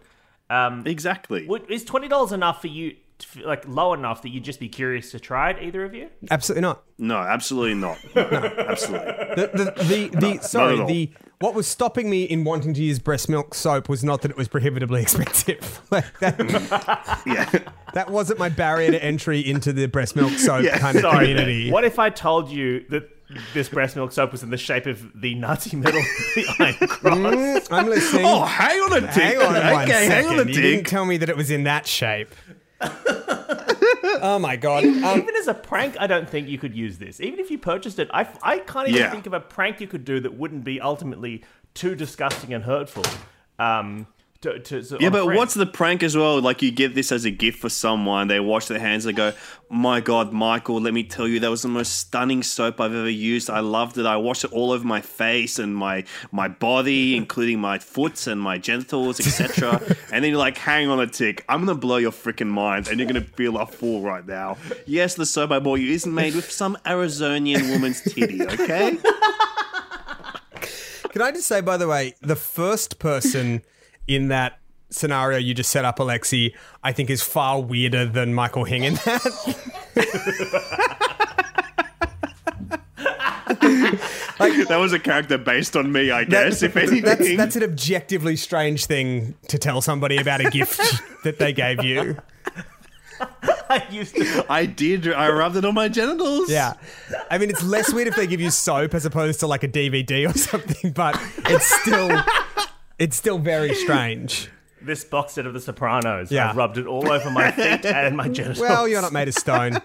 [0.51, 1.47] Um, exactly.
[1.47, 2.97] would, is twenty dollars enough for you?
[3.19, 5.63] To, like low enough that you'd just be curious to try it?
[5.63, 6.11] Either of you?
[6.33, 6.83] Absolutely not.
[6.99, 7.99] No, absolutely not.
[8.17, 9.07] absolutely.
[9.37, 10.87] The, the, the, the sorry, at all.
[10.89, 14.31] the what was stopping me in wanting to use breast milk soap was not that
[14.31, 15.81] it was prohibitively expensive.
[15.91, 17.51] Like that, Yeah.
[17.95, 21.27] that wasn't my barrier to entry into the breast milk soap Yeah, kind of Sorry.
[21.29, 21.71] community.
[21.71, 23.09] What if I told you that
[23.53, 26.01] this breast milk soap was in the shape of the Nazi medal,
[26.35, 27.19] the Iron Cross?
[27.19, 28.25] Mm, I'm listening.
[28.27, 29.23] Oh, hang on a tick.
[29.23, 31.65] hang on okay, one hang on a you didn't tell me that it was in
[31.65, 32.29] that shape.
[34.23, 34.85] oh my god.
[34.85, 37.21] Um, Even as a prank, I don't think you could use this.
[37.21, 39.11] Even if you purchased it, I, I can't even Yeah.
[39.11, 43.05] think of a prank you could do that wouldn't be ultimately too disgusting and hurtful.
[43.59, 44.07] Um,
[44.45, 45.39] to, to, to, Yeah, but friends.
[45.39, 46.41] what's the prank as well?
[46.41, 49.33] Like you get this as a gift for someone, they wash their hands, they go,
[49.69, 53.09] "My God, Michael, let me tell you, that was the most stunning soap I've ever
[53.11, 53.51] used.
[53.51, 54.07] I loved it.
[54.07, 58.41] I washed it all over my face and my my body, including my foot and
[58.41, 59.81] my genitals, etc."
[60.13, 62.99] and then you're like, "Hang on a tick, I'm gonna blow your freaking mind, and
[62.99, 66.35] you're gonna feel a fool right now." Yes, the soap I bought you isn't made
[66.35, 68.99] with some Arizonian woman's titty, okay?
[71.11, 73.63] Can I just say, by the way, the first person
[74.07, 74.59] in that
[74.91, 78.95] scenario you just set up, Alexi, I think is far weirder than Michael Hing in
[78.95, 79.55] that.
[84.69, 86.63] that was a character based on me, I guess.
[86.63, 90.81] if anything, that's, that's an objectively strange thing to tell somebody about a gift
[91.25, 92.17] that they gave you.
[93.71, 94.45] I used to.
[94.49, 95.13] I did.
[95.13, 96.51] I rubbed it on my genitals.
[96.51, 96.75] Yeah.
[97.31, 99.69] I mean, it's less weird if they give you soap as opposed to like a
[99.69, 102.09] DVD or something, but it's still,
[102.99, 104.51] it's still very strange.
[104.85, 106.31] This box set of The Sopranos.
[106.31, 106.51] Yeah.
[106.51, 108.59] I rubbed it all over my feet and my genitals.
[108.59, 109.77] Well, you're not made of stone.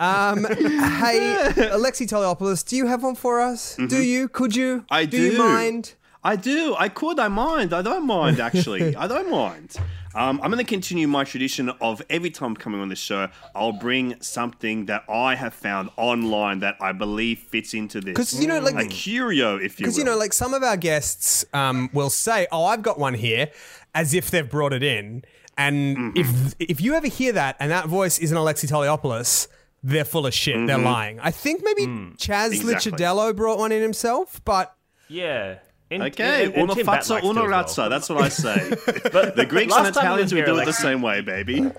[0.00, 1.36] Um, hey,
[1.74, 3.76] Alexi Toliopoulos, do you have one for us?
[3.76, 4.28] Do you?
[4.30, 4.76] Could you?
[4.78, 4.94] Mm-hmm.
[4.94, 5.18] I do.
[5.18, 5.38] Do you do.
[5.38, 5.94] mind?
[6.24, 6.74] I do.
[6.78, 7.20] I could.
[7.20, 7.74] I mind.
[7.74, 8.96] I don't mind, actually.
[9.04, 9.76] I don't mind.
[10.16, 13.28] Um, I'm going to continue my tradition of every time I'm coming on this show,
[13.54, 18.14] I'll bring something that I have found online that I believe fits into this.
[18.14, 19.84] Because you know, like- a curio, if you.
[19.84, 23.14] Because you know, like some of our guests um, will say, "Oh, I've got one
[23.14, 23.50] here,"
[23.94, 25.22] as if they've brought it in.
[25.58, 26.16] And Mm-hmm.
[26.16, 29.48] if if you ever hear that and that voice isn't Alexi Toliopoulos,
[29.82, 30.66] they're full of shit.
[30.66, 31.20] They're lying.
[31.20, 31.82] I think maybe
[32.18, 32.68] Chas Mm-hmm.
[32.68, 32.92] Mm, Exactly.
[32.92, 34.74] Licciardello brought one in himself, but
[35.08, 35.58] yeah.
[35.90, 37.88] In- Okay, and- and una Tim fazza, una as well.
[37.88, 38.70] That's what I say.
[39.12, 41.70] But the Greeks and Italians, we here, do it the same way, baby.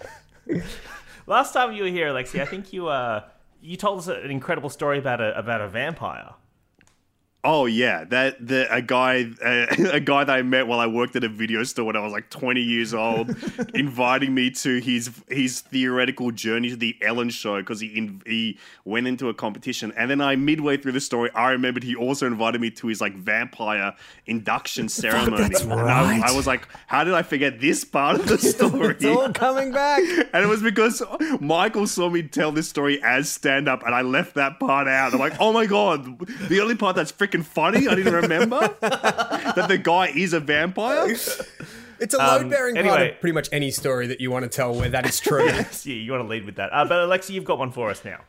[1.27, 3.23] Last time you were here, Alexi, I think you uh
[3.61, 6.31] you told us an incredible story about a about a vampire.
[7.49, 11.15] Oh yeah, that the a guy uh, a guy that I met while I worked
[11.15, 13.29] at a video store when I was like 20 years old,
[13.73, 18.59] inviting me to his his theoretical journey to the Ellen show because he in, he
[18.83, 22.27] went into a competition, and then I midway through the story I remembered he also
[22.27, 23.93] invited me to his like vampire
[24.25, 25.47] induction ceremony.
[25.47, 26.23] that's And I- right.
[26.23, 28.95] I, was like, how did I forget this part of the story?
[28.95, 30.01] it's all coming back.
[30.33, 31.01] And it was because
[31.39, 35.13] Michael saw me tell this story as stand up, and I left that part out.
[35.13, 39.65] I'm like, oh my god, the only part that's freaking funny, I didn't remember that
[39.67, 41.07] the guy is a vampire.
[41.99, 43.11] It's a Um, load bearing part anyway.
[43.13, 45.45] of pretty much any story that you want to tell where that is true.
[45.49, 46.69] yeah, you want to lead with that.
[46.71, 48.19] Uh, but Alexi, you've got one for us now.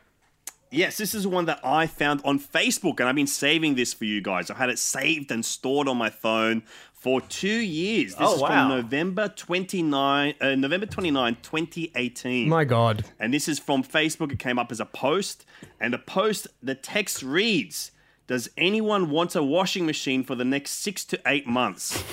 [0.71, 4.05] Yes, this is one that I found on Facebook, and I've been saving this for
[4.05, 4.51] you guys.
[4.51, 6.61] I've had it saved and stored on my phone
[6.93, 8.13] for two years.
[8.15, 8.47] This Oh, is wow.
[8.47, 12.47] from November 29, uh, November 29, 2018.
[12.49, 13.05] My God.
[13.19, 14.31] And this is from Facebook.
[14.31, 15.45] It came up as a post.
[15.79, 17.91] And the post, the text reads
[18.29, 22.03] Does anyone want a washing machine for the next six to eight months?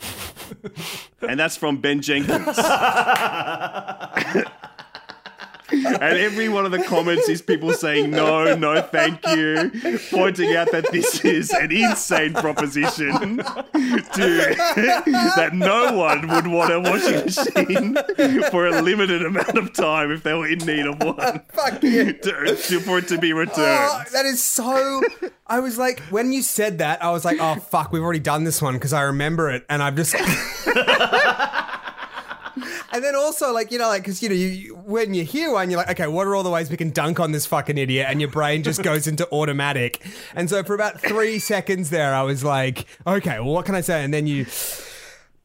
[1.20, 2.46] and that's from Ben Jenkins.
[5.72, 9.70] and every one of the comments is people saying no, no, thank you,
[10.10, 14.54] pointing out that this is an insane proposition to
[15.36, 20.22] that no one would want a washing machine for a limited amount of time if
[20.22, 21.40] they were in need of one.
[21.52, 22.12] Fuck you.
[22.12, 23.58] To, to- for it to be returned.
[23.58, 25.02] Oh, that is so.
[25.46, 28.44] I was like, when you said that, I was like, oh fuck, we've already done
[28.44, 30.14] this one because I remember it, and I've just.
[32.92, 35.50] and then also, like you know, like because you know, you, you- when you hear
[35.52, 37.78] one, you're like, okay, what are all the ways we can dunk on this fucking
[37.78, 38.06] idiot?
[38.08, 40.04] And your brain just goes into automatic.
[40.34, 43.80] And so for about three seconds there, I was like, okay, well, what can I
[43.80, 44.04] say?
[44.04, 44.46] And then you.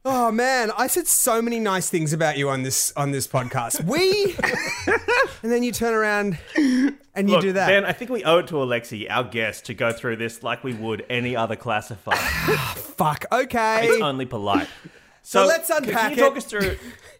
[0.04, 3.84] Oh man, I said so many nice things about you on this on this podcast.
[3.84, 4.34] We,
[5.42, 7.66] and then you turn around and you Look, do that.
[7.66, 10.64] Ben, I think we owe it to Alexi, our guest, to go through this like
[10.64, 12.16] we would any other classifier.
[12.76, 13.26] Fuck.
[13.30, 13.86] Okay.
[13.88, 14.68] it's only polite.
[15.22, 16.78] So, let's unpack Can you talk us through?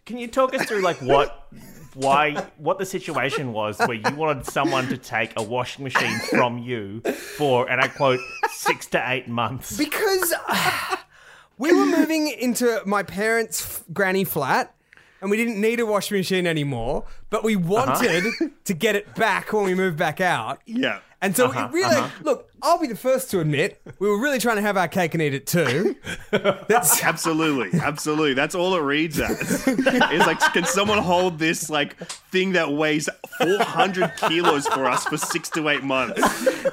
[0.09, 1.45] Can you talk us through like what,
[1.93, 6.57] why, what the situation was where you wanted someone to take a washing machine from
[6.57, 8.19] you for, and I quote,
[8.49, 9.77] six to eight months?
[9.77, 10.33] because
[11.59, 14.73] we were moving into my parents' granny flat.
[15.21, 17.67] And we didn't need a washing machine anymore, but we uh-huh.
[17.67, 20.59] wanted to get it back when we moved back out.
[20.65, 21.01] Yeah.
[21.21, 22.23] And so it uh-huh, really, uh-huh.
[22.23, 25.13] look, I'll be the first to admit, we were really trying to have our cake
[25.13, 25.95] and eat it too.
[26.31, 28.33] That's Absolutely, absolutely.
[28.33, 29.63] That's all it reads as.
[29.67, 31.95] It's like, can someone hold this like
[32.31, 33.09] thing that weighs
[33.41, 36.21] 400 kilos for us for six to eight months?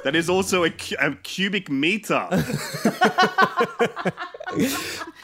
[0.03, 2.27] That is also a, cu- a cubic meter.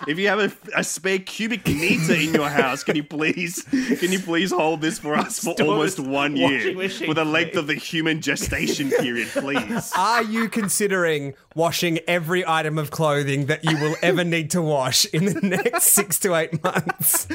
[0.08, 4.12] if you have a, a spare cubic meter in your house, can you please, can
[4.12, 7.56] you please hold this for us for Store almost one year, machine for the length
[7.56, 9.92] of the human gestation period, please?
[9.96, 15.06] Are you considering washing every item of clothing that you will ever need to wash
[15.06, 17.28] in the next six to eight months?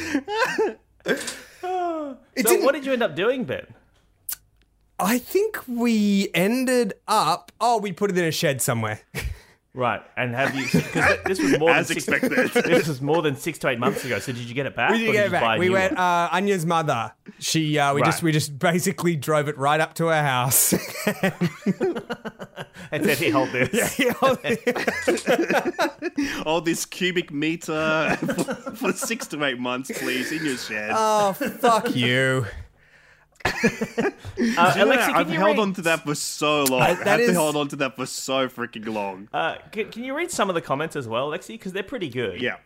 [1.05, 2.17] So
[2.63, 3.67] what did you end up doing, Ben?
[4.99, 7.53] I think we ended up.
[7.61, 9.01] Oh, we put it in a shed somewhere.
[9.79, 10.65] Right, and have you?
[10.65, 12.65] Because this was more As than six, expected.
[12.65, 14.19] This was more than six to eight months ago.
[14.19, 14.91] So did you get it back?
[14.91, 15.57] We didn't get you it back.
[15.61, 15.93] We went.
[15.93, 16.01] one?
[16.01, 17.13] Uh, Anya's mother.
[17.39, 17.79] She.
[17.79, 18.21] Uh, we just.
[18.21, 20.73] We just basically drove it right up to her house.
[22.91, 23.71] and said, "Here, hold this."
[26.43, 30.91] Hold this cubic meter for, for six to eight months, please, in your shed.
[30.93, 32.47] oh fuck you!
[34.57, 36.81] Uh, can I've you held read, on to that for so long.
[36.81, 39.29] I that have is- to hold on to that for so freaking long.
[39.33, 41.49] Uh, can, can you read some of the comments as well, Alexi?
[41.49, 42.41] Because they're pretty good.
[42.41, 42.57] Yeah,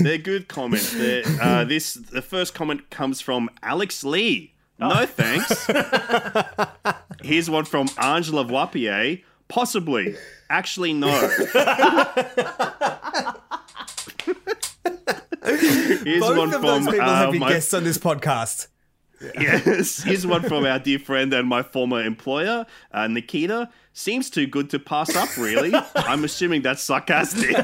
[0.00, 0.92] they're good comments.
[0.92, 4.54] They're, uh, this the first comment comes from Alex Lee.
[4.80, 4.88] Oh.
[4.88, 5.66] No thanks.
[7.22, 9.22] Here's one from Angela Wapier.
[9.48, 10.16] Possibly.
[10.48, 11.10] Actually, no.
[15.44, 18.68] Here's Both one of from those people uh, have been my guests on this podcast.
[19.38, 23.70] Yes, here's one from our dear friend and my former employer, uh, Nikita.
[23.92, 25.72] Seems too good to pass up, really.
[25.94, 27.56] I'm assuming that's sarcastic.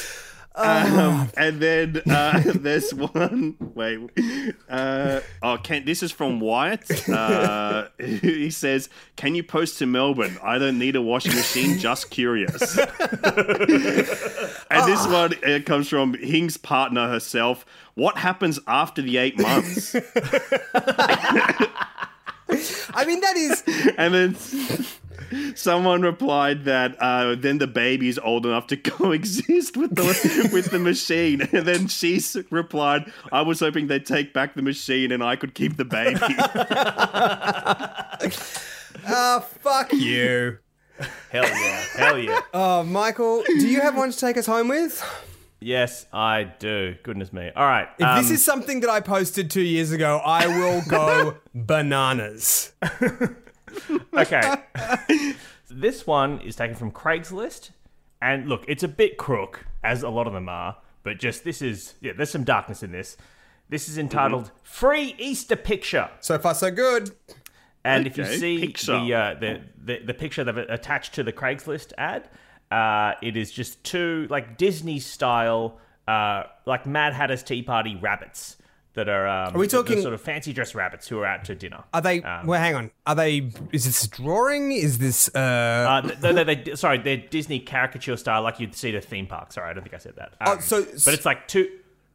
[0.60, 3.56] Um, and then uh, there's one.
[3.74, 3.98] Wait.
[4.68, 7.08] Uh, oh, can, this is from Wyatt.
[7.08, 10.38] Uh, he says, Can you post to Melbourne?
[10.42, 12.76] I don't need a washing machine, just curious.
[12.78, 12.88] and
[14.86, 17.64] this one uh, comes from Hing's partner herself.
[17.94, 19.94] What happens after the eight months?
[22.92, 23.62] I mean, that is.
[23.96, 24.36] and then
[25.54, 30.78] someone replied that uh, then the baby's old enough to coexist with the with the
[30.78, 31.42] machine.
[31.52, 35.54] And then she replied, "I was hoping they'd take back the machine and I could
[35.54, 36.18] keep the baby."
[39.08, 40.58] Oh fuck you.
[41.30, 41.84] Hell yeah.
[41.96, 42.40] Hell yeah.
[42.52, 45.02] Oh, Michael, do you have one to take us home with?
[45.58, 46.94] Yes, I do.
[47.02, 47.50] Goodness me.
[47.54, 47.88] All right.
[47.98, 52.72] If this um, is something that I posted two years ago, I will go bananas.
[54.14, 54.54] okay.
[55.70, 57.70] this one is taken from Craigslist,
[58.20, 60.76] and look, it's a bit crook, as a lot of them are.
[61.02, 63.16] But just this is yeah, there's some darkness in this.
[63.68, 67.10] This is entitled "Free Easter Picture." So far, so good.
[67.84, 69.00] And if you see picture.
[69.00, 72.28] the, uh, the the the picture they've attached to the Craigslist ad,
[72.70, 78.56] uh, it is just two like Disney style, uh, like Mad Hatter's Tea Party rabbits
[78.94, 79.26] that are.
[79.28, 81.84] Um, are we talking- sort of fancy dress rabbits who are out to dinner?
[81.94, 82.20] Are they?
[82.20, 82.90] well, hang on.
[83.06, 83.50] Are they?
[83.72, 84.72] Is this drawing?
[84.72, 85.28] Is this?
[85.34, 88.94] Uh, Uh, th- no, no, they, sorry, they're Disney caricature style, like you'd see at
[88.96, 89.52] a theme park.
[89.52, 90.32] Sorry, I don't think I said that.
[90.40, 91.68] Um, Oh, so- but it's like two.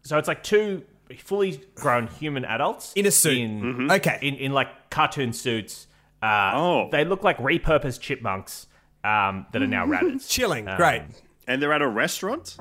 [0.04, 0.84] So it's like two
[1.20, 3.38] fully grown human adults In a suit.
[3.38, 4.18] In, Okay.
[4.22, 5.88] In in like cartoon suits.
[6.22, 6.90] Uh, Oh.
[6.92, 8.66] they look like repurposed chipmunks
[9.04, 10.28] um, that are now rabbits.
[10.28, 10.66] chilling.
[10.78, 11.04] Great.
[11.48, 12.58] and they're at a restaurant.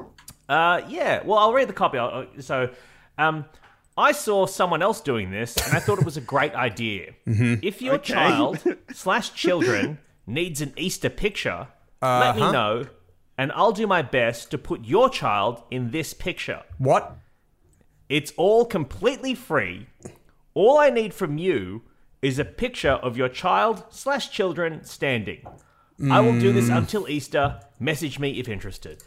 [0.48, 1.22] Uh, yeah.
[1.24, 1.96] Well, I'll read the copy.
[1.96, 2.68] I'll, I'll- so,
[3.16, 3.46] um,
[3.96, 7.12] I saw someone else doing this and I thought it was a great idea.
[7.26, 7.54] Mm-hmm.
[7.62, 8.12] If your Okay.
[8.14, 11.68] child slash children needs an Easter picture,
[12.02, 12.34] let Uh-huh.
[12.46, 12.86] me know,
[13.38, 16.62] and I'll do my best to put your child in this picture.
[16.78, 17.16] What?
[18.08, 19.86] It's all completely free.
[20.54, 21.82] All I need from you
[22.20, 25.46] is a picture of your child slash children standing.
[26.10, 27.60] I will do this until Easter.
[27.78, 29.02] Message me if interested.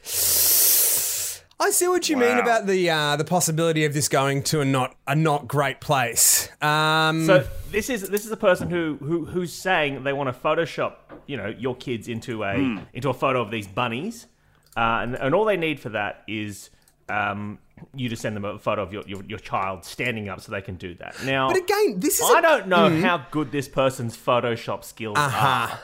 [1.59, 4.65] I see what you mean about the uh, the possibility of this going to a
[4.65, 6.49] not a not great place.
[6.61, 10.39] Um, So this is this is a person who, who who's saying they want to
[10.39, 10.93] Photoshop
[11.25, 12.77] you know your kids into a Hmm.
[12.93, 14.27] into a photo of these bunnies,
[14.75, 16.69] uh, and and all they need for that is
[17.09, 17.57] um,
[17.95, 20.61] you to send them a photo of your, your your child standing up so they
[20.61, 21.15] can do that.
[21.25, 25.17] Now, but again, this is I a- don't know how good this person's Photoshop skills
[25.17, 25.47] Uh-huh.
[25.71, 25.79] are.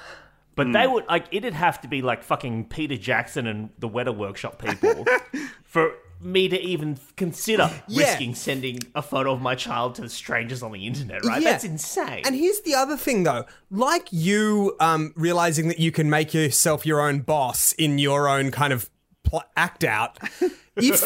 [0.55, 4.15] But they would like it'd have to be like fucking Peter Jackson and the Weta
[4.15, 5.05] Workshop people
[5.63, 8.05] for me to even consider Yeah.
[8.05, 11.41] risking sending a photo of my child to strangers on the internet, right?
[11.41, 11.51] Yeah.
[11.51, 12.21] That's insane.
[12.25, 13.45] And here's the other thing, though.
[13.71, 18.51] Like you um, realizing that you can make yourself your own boss in your own
[18.51, 18.89] kind of
[19.23, 20.17] pl- act out.
[20.75, 21.03] If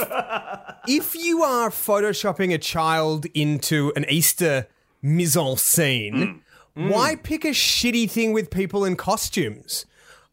[0.88, 4.68] if you are photoshopping a child into an Easter
[5.02, 6.40] mise en scene, Mm.
[6.78, 7.24] Why mm.
[7.24, 9.86] pick a shitty thing with people in costumes?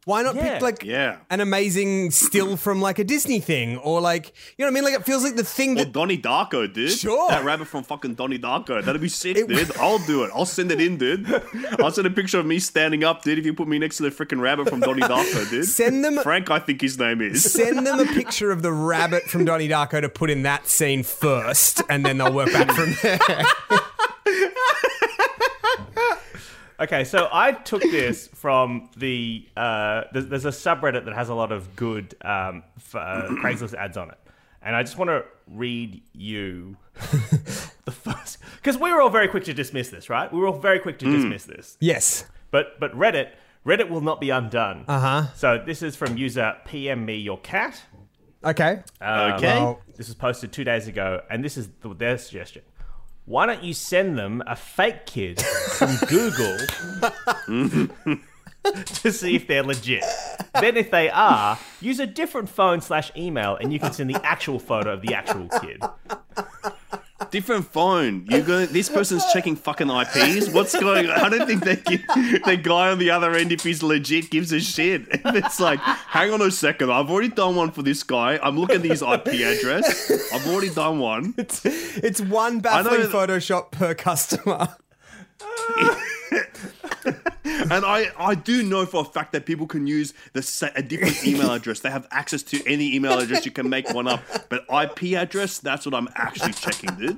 [0.05, 0.53] Why not Yeah.
[0.53, 1.15] pick like Yeah.
[1.31, 4.83] an amazing still from like a Disney thing or like you know what I mean?
[4.83, 6.91] Like it feels like the thing Or that Donnie Darko, dude.
[6.91, 7.27] Sure.
[7.29, 8.85] That rabbit from fucking Donnie Darko.
[8.85, 9.75] That'd be sick, dude.
[9.77, 10.29] I'll do it.
[10.35, 11.25] I'll send it in, dude.
[11.79, 14.03] I'll send a picture of me standing up, dude, if you put me next to
[14.03, 15.65] the freaking rabbit from Donnie Darko, dude.
[15.65, 17.51] Send them- Frank, I think his name is.
[17.51, 21.01] send them a picture of the rabbit from Donnie Darko to put in that scene
[21.01, 23.17] first, and then they'll work back from there.
[26.79, 29.47] Okay, so I took this from the.
[29.55, 33.73] Uh, there's, there's a subreddit that has a lot of good um, f- uh, Craigslist
[33.75, 34.17] ads on it,
[34.61, 36.75] and I just want to read you
[37.85, 40.31] the first because we were all very quick to dismiss this, right?
[40.31, 42.25] We were all very quick to dismiss this, Yes.
[42.51, 43.29] but but Reddit
[43.65, 44.85] Reddit will not be undone.
[44.87, 45.23] Uh Uh-huh.
[45.35, 47.81] So this is from user PM me your cat.
[48.43, 48.83] Okay.
[49.01, 49.47] Um, Okay.
[49.59, 52.61] Well, This was posted two days ago, and this is the, their suggestion.
[53.25, 56.57] Why don't you send them a fake kid from Google
[58.85, 60.03] to see if they're legit?
[60.53, 64.23] Then, if they are, use a different phone slash email, and you can send the
[64.23, 65.81] actual photo of the actual kid.
[67.31, 68.25] Different phone.
[68.29, 68.65] You go.
[68.65, 70.49] This person's checking fucking IPs.
[70.49, 71.21] What's going on?
[71.21, 72.01] I don't think they give,
[72.45, 75.07] the guy on the other end, if he's legit, gives a shit.
[75.25, 76.91] And it's like, hang on a second.
[76.91, 78.37] I've already done one for this guy.
[78.43, 80.11] I'm looking at his IP address.
[80.33, 81.33] I've already done one.
[81.37, 84.75] it's it's one baffling Photoshop per customer.
[87.45, 90.81] And I, I do know for a fact that people can use the sa- a
[90.81, 91.79] different email address.
[91.79, 93.45] They have access to any email address.
[93.45, 94.21] You can make one up.
[94.49, 97.17] But IP address, that's what I'm actually checking, dude.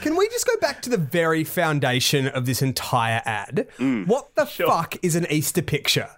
[0.00, 3.66] Can we just go back to the very foundation of this entire ad?
[3.78, 4.06] Mm.
[4.06, 6.08] What the fuck is an Easter picture?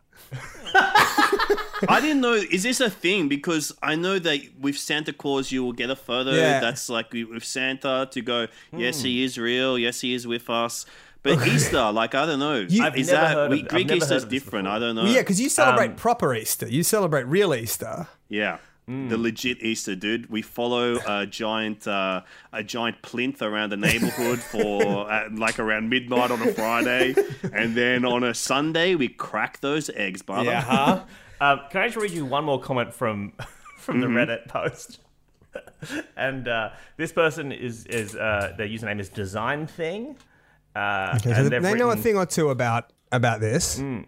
[0.74, 2.34] I didn't know.
[2.34, 3.28] Is this a thing?
[3.28, 6.60] Because I know that with Santa Claus, you will get a photo Yeah.
[6.60, 8.46] that's like with Santa to go,
[8.76, 9.78] yes, he is real.
[9.78, 10.86] Yes, he is with us.
[11.34, 12.66] But Easter, like, I don't know.
[12.82, 13.64] I've is that of we, it.
[13.64, 14.68] I've Greek Easter is different?
[14.68, 15.04] I don't know.
[15.04, 16.68] Well, yeah, because you celebrate Um, proper Easter.
[16.68, 18.06] You celebrate real Easter.
[18.28, 18.58] Yeah.
[18.88, 20.30] The legit Easter, dude.
[20.30, 22.20] We follow a giant, uh,
[22.52, 27.16] a giant plinth around the neighborhood for uh, like around midnight on a Friday,
[27.52, 30.54] and then on a Sunday we crack those eggs, brother.
[30.54, 31.02] huh?
[31.40, 33.32] Um, can I just read you one more comment from
[33.78, 34.14] from Mm-hmm.
[34.14, 35.00] the Reddit post?
[36.16, 40.16] and uh, this person is is uh, their username is Design Thing.
[40.76, 43.78] Uh, So and they they've know a thing or two about about this.
[43.78, 44.06] I'm,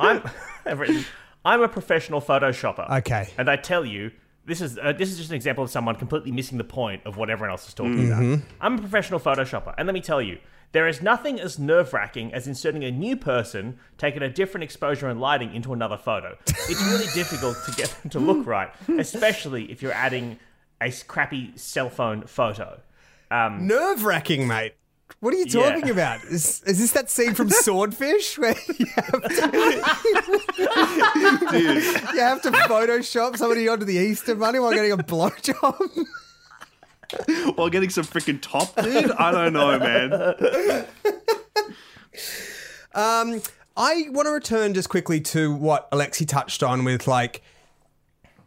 [0.66, 1.04] I've written,
[1.44, 2.90] I'm a professional photoshopper.
[2.98, 3.28] Okay.
[3.38, 4.10] And I tell you,
[4.46, 7.16] this is uh, this is just an example of someone completely missing the point of
[7.16, 8.32] what everyone else is talking Mm-hmm.
[8.34, 8.44] about.
[8.60, 10.38] I'm a professional photoshopper, and let me tell you,
[10.72, 15.08] there is nothing as nerve wracking as inserting a new person, taking a different exposure
[15.08, 16.36] and lighting into another photo.
[16.46, 20.38] It's really difficult to get them to look right, especially if you're adding
[20.80, 22.80] a crappy cell phone photo.
[23.30, 24.74] Nerve wracking, mate.
[25.20, 25.70] What are you Yeah.
[25.70, 26.24] talking about?
[26.24, 29.48] Is, is this that scene from Swordfish where you have, to,
[31.50, 31.82] Dude,
[32.14, 36.06] you have to Photoshop somebody onto the Easter bunny while getting a blowjob?
[37.56, 39.10] while getting some freaking top, dude.
[39.12, 40.12] I don't know, man.
[42.94, 43.42] Um,
[43.76, 47.42] I want to return just quickly to what Alexi touched on with like,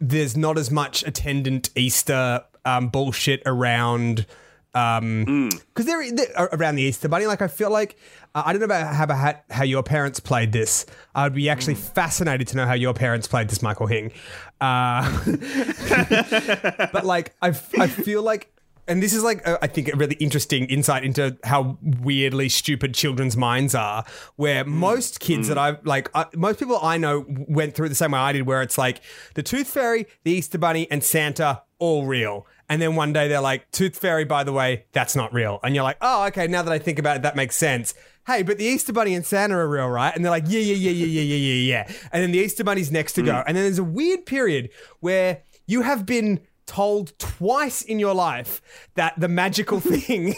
[0.00, 4.26] there's not as much attendant Easter um, bullshit around.
[4.74, 7.96] Um, because they're, around the Easter Bunny, like I feel like
[8.34, 10.86] uh, I don't know about how, how how your parents played this.
[11.14, 14.12] I'd be actually fascinated to know how your parents played this, Michael Hing.
[14.60, 15.24] Uh,
[16.92, 18.52] but like I, I feel like
[18.90, 22.92] and this is like a, I think a really interesting insight into how weirdly stupid
[22.92, 24.04] children's minds are.
[24.34, 28.10] Where most kids that I've like, uh, most people I know went through the same
[28.10, 29.00] way I did, where it's like
[29.34, 32.46] the Tooth Fairy, the Easter Bunny, and Santa all real.
[32.70, 35.58] And then one day they're like, Tooth Fairy, by the way, that's not real.
[35.64, 37.94] And you're like, oh, okay, now that I think about it, that makes sense.
[38.28, 40.14] Hey, but the Easter Bunny and Santa are real, right?
[40.14, 41.94] And they're like, yeah, yeah, yeah, yeah, yeah, yeah, yeah, yeah.
[42.12, 43.32] And then the Easter Bunny's next to go.
[43.32, 43.44] Mm.
[43.48, 48.62] And then there's a weird period where you have been told twice in your life
[48.94, 50.36] that the magical thing,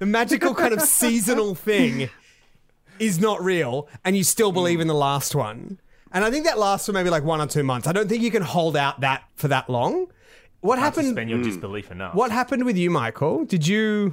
[0.00, 2.10] the magical kind of seasonal thing,
[2.98, 4.82] is not real, and you still believe mm.
[4.82, 5.78] in the last one.
[6.10, 7.86] And I think that lasts for maybe like one or two months.
[7.86, 10.08] I don't think you can hold out that for that long.
[10.60, 11.06] What Can't happened?
[11.08, 12.14] Suspend your disbelief enough.
[12.14, 13.44] What happened with you, Michael?
[13.44, 14.12] Did you?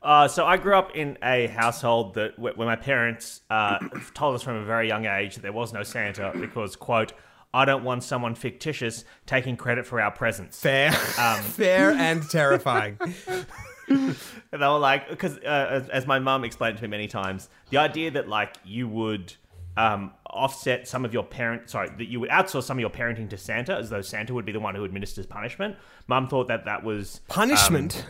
[0.00, 3.78] Uh, so I grew up in a household that where where my parents uh,
[4.14, 7.12] told us from a very young age that there was no Santa because, quote,
[7.54, 10.58] I don't want someone fictitious taking credit for our presents.
[10.58, 10.90] Fair,
[11.42, 12.98] fair and terrifying.
[13.88, 14.16] And
[14.52, 17.78] they were like, because uh, as, as my mum explained to me many times, the
[17.78, 19.34] idea that like you would
[19.76, 23.28] um, offset some of your parent, sorry, that you would outsource some of your parenting
[23.30, 25.76] to Santa, as though Santa would be the one who administers punishment.
[26.08, 28.04] Mum thought that that was Punishment.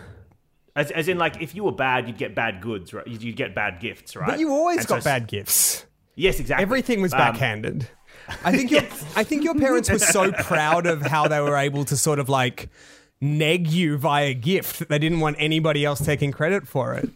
[0.74, 3.06] as, as in like if you were bad, you'd get bad goods, right?
[3.06, 4.26] You'd get bad gifts, right?
[4.26, 5.86] but you always And so got bad gifts.
[6.14, 6.62] Yes, exactly.
[6.62, 7.88] Everything was Um, backhanded.
[8.44, 8.82] I think your
[9.16, 12.28] I think your parents were so proud of how they were able to sort of
[12.28, 12.68] like
[13.20, 17.08] neg you via gift that they didn't want anybody else taking credit for it.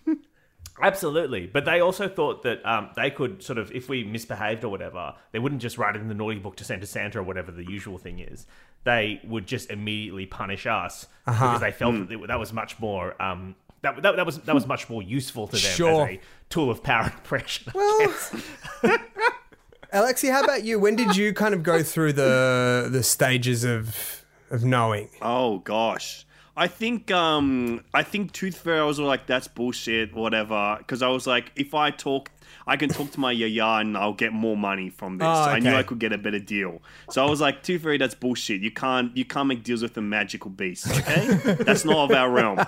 [0.82, 4.68] Absolutely, but they also thought that um, they could sort of, if we misbehaved or
[4.68, 7.22] whatever, they wouldn't just write it in the naughty book to send to Santa or
[7.22, 8.46] whatever the usual thing is.
[8.84, 11.44] They would just immediately punish us Uh-huh.
[11.46, 12.04] because they felt Hmm.
[12.06, 13.20] that that was much more.
[13.20, 16.08] Um, that, that, that was that was much more useful to them Sure.
[16.08, 16.20] as a
[16.50, 17.70] tool of power and pressure.
[17.74, 18.14] Well,
[19.92, 20.78] Alexi, how about you?
[20.78, 25.08] When did you kind of go through the the stages of of knowing?
[25.22, 26.25] Oh gosh.
[26.56, 31.26] I think um I think Tooth Fairy was like that's bullshit whatever because I was
[31.26, 32.30] like if I talk
[32.66, 35.26] I can talk to my yaya and I'll get more money from this.
[35.26, 35.74] Oh, I knew.
[35.74, 36.80] I could get a better deal.
[37.10, 38.62] So I was like Tooth Fairy that's bullshit.
[38.62, 41.26] You can't you can't make deals with the magical beast, okay?
[41.64, 42.60] that's not of our realm.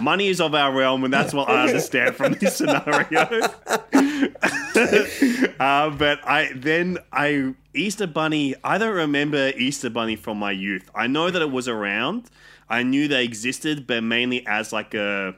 [0.00, 3.20] Money is of our realm and that's what I understand from this scenario.
[5.60, 8.54] uh, but I then I Easter Bunny.
[8.62, 10.90] I don't remember Easter Bunny from my youth.
[10.94, 12.30] I know that it was around.
[12.72, 15.34] I knew they existed, but mainly as like a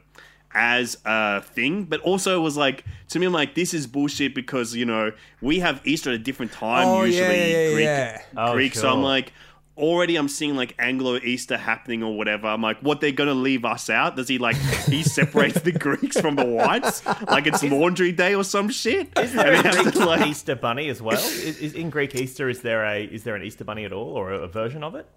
[0.53, 1.85] as a thing.
[1.85, 5.13] But also it was like to me, I'm like this is bullshit because you know
[5.41, 7.27] we have Easter at a different time Oh, usually.
[7.27, 8.23] yeah, yeah, Greek, yeah.
[8.37, 8.75] Oh, Greek.
[8.75, 9.33] So I'm like.
[9.77, 12.47] Already, I'm seeing like Anglo Easter happening or whatever.
[12.47, 14.15] I'm like, what they're gonna leave us out?
[14.15, 14.55] Does he like
[14.87, 17.05] he separates the Greeks from the whites?
[17.27, 19.09] Like it's laundry day or some shit?
[19.19, 21.19] Is there And a he has Greek to, like- Easter bunny as well?
[21.19, 24.13] Is, is in Greek Easter is there a is there an Easter bunny at all
[24.17, 25.09] or a, a version of it?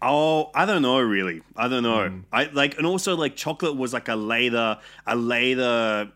[0.00, 1.42] Oh, I don't know really.
[1.56, 1.98] I don't know.
[1.98, 2.24] Mm.
[2.32, 6.10] I like and also like chocolate was like a later a later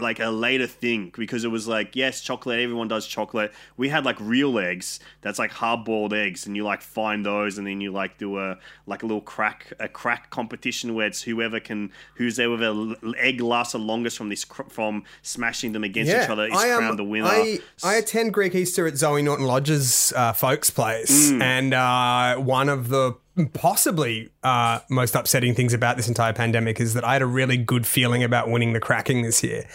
[0.00, 4.04] like a later thing because it was like yes chocolate everyone does chocolate we had
[4.04, 7.80] like real eggs that's like hard boiled eggs and you like find those and then
[7.80, 11.90] you like do a like a little crack a crack competition where it's whoever can
[12.16, 15.84] who's there with a l- egg lasts the longest from this cr- from smashing them
[15.84, 19.22] against each other is I, um, the winner I, I attend Greek Easter at Zoe
[19.22, 21.40] Norton Lodge's uh, folks' place, Mm.
[21.42, 23.14] and uh, one of the
[23.54, 27.56] possibly uh, most upsetting things about this entire pandemic is that I had a really
[27.56, 29.66] good feeling about winning the cracking this year,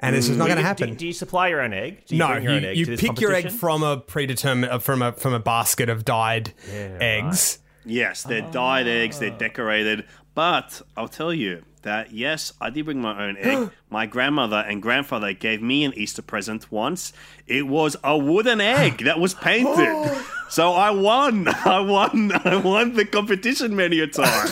[0.00, 0.94] and it's just not going to happen.
[0.94, 2.04] do you supply your own egg?
[2.06, 3.82] Do you no, bring your you, own egg you to this pick your egg from
[3.82, 7.58] a predetermined uh, from a from a basket of dyed eggs.
[7.84, 10.04] Yes, they're dyed eggs, they're decorated.
[10.34, 13.70] But I'll tell you that yes, I did bring my own egg.
[13.90, 17.12] my grandmother and grandfather gave me an Easter present once.
[17.46, 19.68] It was a wooden egg that was painted.
[19.76, 20.46] Oh.
[20.48, 21.48] so I won.
[21.64, 22.32] I won.
[22.32, 24.48] I won the competition many a time.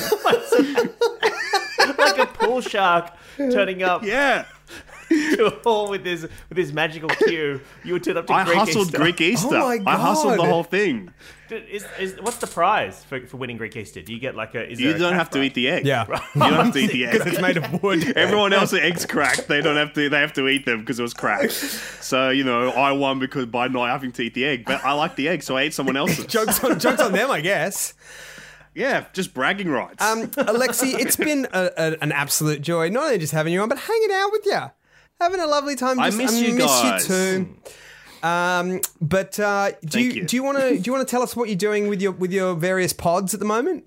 [1.98, 4.44] like a pool shark turning up yeah.
[5.08, 7.60] To a hall with his with his magical cue.
[7.84, 8.98] You would turn up to I Greek hustled Easter.
[8.98, 9.56] Greek Easter.
[9.56, 9.88] Oh my God.
[9.88, 11.12] I hustled the whole thing.
[11.48, 14.02] Is, is, what's the prize for, for winning Greek Easter?
[14.02, 14.68] Do you get like a?
[14.68, 15.46] Is You a don't cash have to prize?
[15.46, 15.86] eat the egg.
[15.86, 16.04] Yeah,
[16.34, 17.12] You don't have to eat the egg.
[17.12, 18.04] because it's made of wood.
[18.16, 19.46] Everyone else the eggs cracked.
[19.46, 20.08] They don't have to.
[20.08, 21.52] They have to eat them because it was cracked.
[21.52, 24.64] So you know, I won because by not having to eat the egg.
[24.64, 26.26] But I like the egg, so I ate someone else's.
[26.26, 27.94] jokes on jokes on them, I guess.
[28.74, 30.04] Yeah, just bragging rights.
[30.04, 33.68] Um, Alexi, it's been a, a, an absolute joy, not only just having you on,
[33.70, 34.60] but hanging out with you,
[35.20, 35.98] having a lovely time.
[36.00, 37.08] I Just- miss you guys.
[37.08, 37.56] You too.
[38.22, 40.24] Um, but uh, do you, you.
[40.24, 42.12] do you want to do you want to tell us what you're doing with your
[42.12, 43.86] with your various pods at the moment?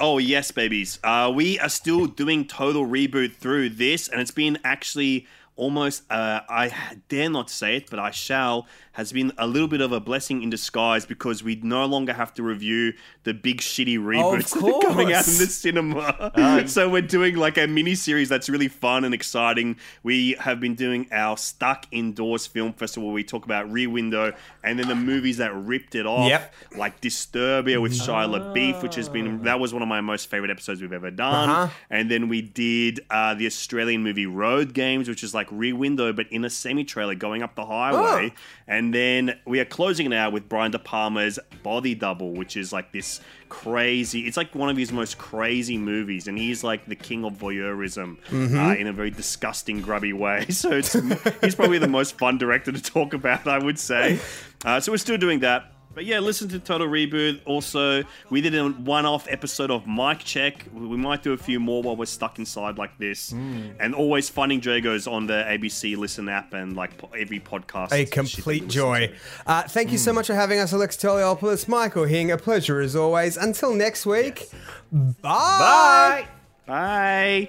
[0.00, 0.98] Oh yes, babies.
[1.04, 5.26] Uh, we are still doing total reboot through this, and it's been actually
[5.56, 6.72] almost, uh, I
[7.08, 10.42] dare not say it, but I shall, has been a little bit of a blessing
[10.42, 12.92] in disguise because we no longer have to review
[13.24, 16.66] the big shitty reboots that are coming out in the cinema.
[16.68, 19.76] so we're doing like a mini series that's really fun and exciting.
[20.02, 24.34] We have been doing our Stuck Indoors Film Festival where we talk about Rear Window
[24.62, 26.54] and then the movies that ripped it off, Yep.
[26.76, 30.50] like Disturbia with Shia LaBeouf, which has been that was one of my most favorite
[30.50, 31.48] episodes we've ever done.
[31.48, 31.68] Uh-huh.
[31.90, 36.12] And then we did uh, the Australian movie Road Games, which is like Rear Window
[36.12, 38.32] but in a semi trailer going up the highway.
[38.72, 42.72] And then we are closing it out with Brian De Palma's Body Double, which is
[42.72, 43.20] like this
[43.50, 44.20] crazy.
[44.20, 48.16] It's like one of his most crazy movies, and he's like the king of voyeurism
[48.32, 50.46] uh, in a very disgusting, grubby way.
[50.52, 50.94] So it's
[51.42, 54.18] he's probably the most fun director to talk about, I would say.
[54.64, 55.71] Uh, so we're still doing that.
[55.94, 57.40] But yeah, listen to Total Reboot.
[57.44, 60.64] Also, we did a one-off episode of Mic Check.
[60.72, 63.32] We might do a few more while we're stuck inside like this.
[63.32, 67.92] And always finding Jagos on the ABC Listen app and like every podcast.
[67.92, 69.12] A shit that you complete joy.
[69.46, 70.04] Uh, thank you Hmm.
[70.04, 71.68] so much for having us, Alex Toliopoulos.
[71.68, 73.36] Michael Hing, a pleasure as always.
[73.36, 74.48] Until next week,
[74.90, 76.26] bye.
[76.66, 77.48] Bye.